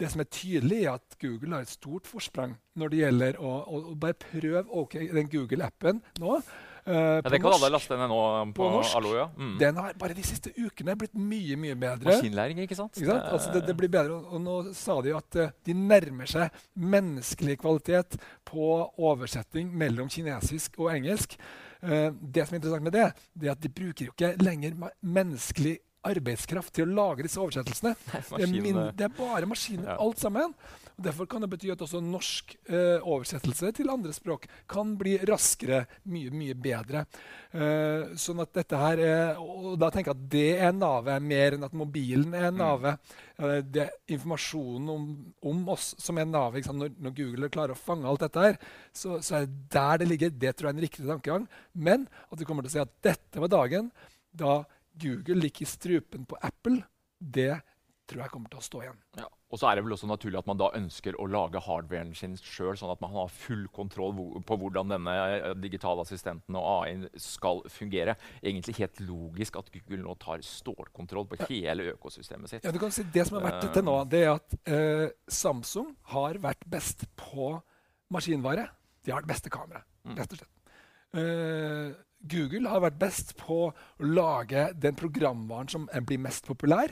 Det 0.00 0.10
som 0.10 0.20
er 0.20 0.30
tydelig, 0.30 0.84
er 0.84 0.96
at 0.98 1.18
Google 1.20 1.54
har 1.54 1.62
et 1.62 1.70
stort 1.70 2.06
forsprang 2.10 2.56
når 2.74 2.90
det 2.90 2.98
gjelder 2.98 3.36
å, 3.38 3.50
å, 3.62 3.82
å 3.92 3.94
bare 3.94 4.18
prøve 4.18 4.64
okay, 4.74 5.06
den 5.14 5.30
Google-appen 5.30 6.02
nå. 6.18 6.40
Uh, 6.84 6.94
ja, 6.94 7.30
det 7.32 7.38
kan 7.40 7.48
norsk, 7.48 7.62
alle 7.62 7.70
laste 7.72 7.96
ned 7.96 8.10
nå 8.12 8.18
på, 8.52 8.58
på 8.58 8.66
norsk. 8.74 8.96
Allo, 8.98 9.14
ja. 9.16 9.24
Mm. 9.38 9.54
Den 9.60 9.78
har 9.80 9.94
bare 10.00 10.16
de 10.16 10.24
siste 10.26 10.52
ukene 10.52 10.96
blitt 11.00 11.14
mye 11.16 11.56
mye 11.60 11.76
bedre. 11.80 12.10
Maskinlæring, 12.10 12.60
ikke 12.66 12.76
sant? 12.76 12.98
Ikke 13.00 13.08
sant? 13.08 13.30
Altså, 13.32 13.54
det, 13.54 13.62
det, 13.70 13.76
blir 13.78 13.92
bedre, 13.92 14.18
og, 14.20 14.36
nå 14.44 14.58
sa 14.76 14.98
de 15.04 15.14
at 15.16 15.40
uh, 15.40 15.54
de 15.64 15.76
nærmer 15.78 16.28
seg 16.28 16.60
menneskelig 16.76 17.56
kvalitet 17.62 18.18
på 18.50 18.68
oversetting 19.00 19.72
mellom 19.72 20.12
kinesisk 20.12 20.76
og 20.82 20.92
engelsk. 20.92 21.38
Uh, 21.80 22.12
det 22.12 22.44
som 22.44 22.58
er 22.58 22.60
interessant 22.60 22.88
med 22.90 22.96
det, 22.98 23.08
det 23.32 23.48
er 23.48 23.56
at 23.56 23.64
de 23.64 23.72
bruker 23.80 24.10
jo 24.10 24.16
ikke 24.16 24.34
lenger 24.44 24.76
menneskelig 25.00 25.78
arbeidskraft 26.04 26.74
til 26.76 26.90
å 26.90 26.96
lage 27.00 27.24
disse 27.24 27.40
oversettelsene. 27.40 27.94
Det 28.12 28.44
er, 28.44 28.50
min, 28.52 28.80
det 28.92 29.08
er 29.08 29.14
bare 29.16 29.48
maskiner, 29.48 29.96
alt 29.96 30.20
sammen. 30.20 30.52
Og 30.94 31.02
derfor 31.02 31.26
kan 31.26 31.42
det 31.42 31.48
bety 31.50 31.72
at 31.72 31.80
også 31.82 31.98
norsk 32.02 32.54
eh, 32.68 33.02
oversettelse 33.02 33.72
til 33.74 33.90
andre 33.90 34.12
språk 34.14 34.46
kan 34.70 34.92
bli 34.98 35.16
raskere, 35.26 35.80
mye 36.10 36.30
mye 36.30 36.54
bedre. 36.54 37.02
Eh, 37.50 38.14
sånn 38.20 38.42
at 38.44 38.52
dette 38.54 38.78
her 38.78 39.02
er, 39.02 39.40
og 39.42 39.74
da 39.82 39.90
tenker 39.90 40.12
jeg 40.12 40.20
at 40.20 40.28
det 40.30 40.46
er 40.68 40.76
navet, 40.76 41.26
mer 41.26 41.56
enn 41.56 41.66
at 41.66 41.74
mobilen 41.74 42.36
er 42.38 42.52
mm. 42.54 42.60
navet. 42.60 43.14
Eh, 43.40 43.58
det 43.66 43.82
er 43.88 44.14
informasjonen 44.14 44.94
om, 44.94 45.10
om, 45.50 45.66
oss 45.74 45.90
som 45.98 46.22
er 46.22 46.30
navet. 46.30 46.70
Når, 46.70 46.94
når, 46.94 47.16
Google 47.18 47.50
klarer 47.50 47.74
å 47.74 47.80
fange 47.80 48.06
alt 48.10 48.22
dette 48.28 48.46
her, 48.46 48.62
så, 48.94 49.18
så, 49.18 49.40
er 49.40 49.50
det 49.50 49.68
der 49.74 50.02
det 50.04 50.10
ligger. 50.12 50.34
Det 50.46 50.54
tror 50.54 50.70
jeg 50.70 50.76
er 50.76 50.78
en 50.78 50.86
riktig 50.86 51.10
tankegang. 51.10 51.50
Men 51.74 52.06
at 52.30 52.38
vi 52.38 52.46
kommer 52.46 52.62
til 52.62 52.70
å 52.70 52.76
si 52.78 52.84
at 52.86 52.96
dette 53.10 53.42
var 53.42 53.50
dagen 53.50 53.90
da 54.34 54.60
Google 54.94 55.42
ligger 55.42 55.66
i 55.66 55.70
strupen 55.74 56.26
på 56.30 56.38
Apple, 56.38 56.84
det 57.18 57.56
tror 58.10 58.24
jeg 58.24 58.32
kommer 58.32 58.52
til 58.52 58.60
å 58.60 58.64
stå 58.64 58.80
igjen. 58.84 59.00
Ja. 59.18 59.26
Og 59.54 59.60
så 59.60 59.68
er 59.68 59.78
det 59.78 59.84
vel 59.86 59.94
også 59.94 60.08
naturlig 60.10 60.38
at 60.40 60.48
man 60.50 60.58
da 60.58 60.70
ønsker 60.76 61.16
å 61.20 61.26
lage 61.30 61.60
hardwaren 61.62 62.10
sin 62.18 62.34
sjøl, 62.40 62.74
sånn 62.78 62.92
at 62.92 63.02
man 63.04 63.12
har 63.14 63.30
full 63.32 63.64
kontroll 63.74 64.16
på 64.46 64.56
hvordan 64.60 64.90
denne 64.90 65.14
eh, 65.36 65.50
digitale 65.62 66.02
assistenten 66.02 66.58
og 66.58 66.66
AI 66.72 67.20
skal 67.22 67.62
fungere. 67.70 68.16
Egentlig 68.42 68.76
helt 68.80 69.02
logisk 69.04 69.60
at 69.60 69.70
Google 69.74 70.02
nå 70.02 70.16
tar 70.22 70.42
stålkontroll 70.44 71.28
på 71.30 71.38
hele 71.46 71.92
økosystemet 71.94 72.50
sitt. 72.50 72.66
Ja, 72.66 72.74
du 72.74 72.80
kan 72.82 72.92
si 72.94 73.06
Det 73.14 73.28
som 73.28 73.38
har 73.38 73.46
vært 73.46 73.68
til 73.76 73.86
nå, 73.86 73.94
det 74.10 74.24
er 74.24 74.32
at 74.34 74.58
uh, 74.66 75.06
Samsung 75.30 75.94
har 76.16 76.40
vært 76.42 76.66
best 76.70 77.06
på 77.20 77.54
maskinvare. 78.12 78.66
De 79.06 79.14
har 79.14 79.24
det 79.24 79.30
beste 79.30 79.52
kameraet, 79.52 79.86
mm. 80.02 80.18
rett 80.18 80.34
og 80.34 80.42
slett. 80.42 80.52
Uh, 81.14 81.94
Google 82.26 82.72
har 82.72 82.82
vært 82.88 82.98
best 82.98 83.34
på 83.38 83.68
å 83.68 83.72
lage 84.02 84.66
den 84.80 84.98
programvaren 84.98 85.70
som 85.70 85.86
blir 86.08 86.22
mest 86.24 86.46
populær. 86.48 86.90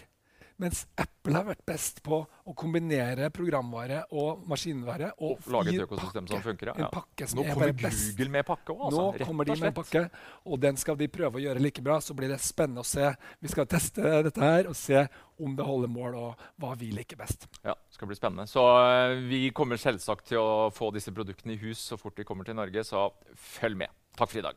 Mens 0.63 0.85
Apple 1.01 1.35
har 1.35 1.47
vært 1.49 1.63
best 1.67 1.97
på 2.07 2.21
å 2.23 2.53
kombinere 2.59 3.31
programvare 3.35 4.05
og 4.15 4.45
maskinvare. 4.51 5.09
Og, 5.19 5.41
og 5.41 5.49
lage 5.57 5.73
et 5.75 5.83
økosystem 5.83 6.23
pakke, 6.29 6.37
som 6.37 6.45
funker. 6.45 6.71
Ja. 6.71 6.89
Nå 7.35 7.47
kommer 7.49 7.73
Google 7.81 8.29
med 8.37 8.47
pakke 8.47 8.77
òg. 8.77 8.85
Altså, 8.87 9.03
Nå 9.03 9.27
kommer 9.27 9.49
de 9.49 9.57
med 9.59 9.75
pakke, 9.75 10.05
og 10.47 10.63
den 10.63 10.79
skal 10.79 10.99
de 11.01 11.09
prøve 11.11 11.41
å 11.41 11.43
gjøre 11.43 11.65
like 11.65 11.83
bra. 11.83 11.99
Så 12.05 12.15
blir 12.19 12.31
det 12.31 12.39
spennende 12.45 12.85
å 12.85 12.87
se. 12.87 13.11
Vi 13.43 13.51
skal 13.51 13.67
teste 13.71 14.23
dette 14.29 14.43
her 14.43 14.71
og 14.71 14.79
se 14.79 15.03
om 15.43 15.57
det 15.59 15.67
holder 15.67 15.91
mål, 15.91 16.15
og 16.21 16.47
hva 16.63 16.77
vi 16.79 16.93
liker 16.95 17.19
best. 17.19 17.49
Ja, 17.65 17.75
det 17.75 17.99
skal 17.99 18.11
bli 18.13 18.19
spennende. 18.19 18.47
Så 18.51 18.63
uh, 18.63 19.19
vi 19.27 19.49
kommer 19.57 19.81
selvsagt 19.83 20.31
til 20.31 20.39
å 20.39 20.71
få 20.75 20.93
disse 20.95 21.11
produktene 21.15 21.57
i 21.57 21.63
hus 21.65 21.83
så 21.91 21.99
fort 21.99 22.15
de 22.19 22.29
kommer 22.29 22.47
til 22.47 22.59
Norge, 22.59 22.87
så 22.87 23.09
følg 23.35 23.83
med. 23.83 23.91
Takk 24.15 24.31
for 24.31 24.39
i 24.39 24.47
dag. 24.47 24.57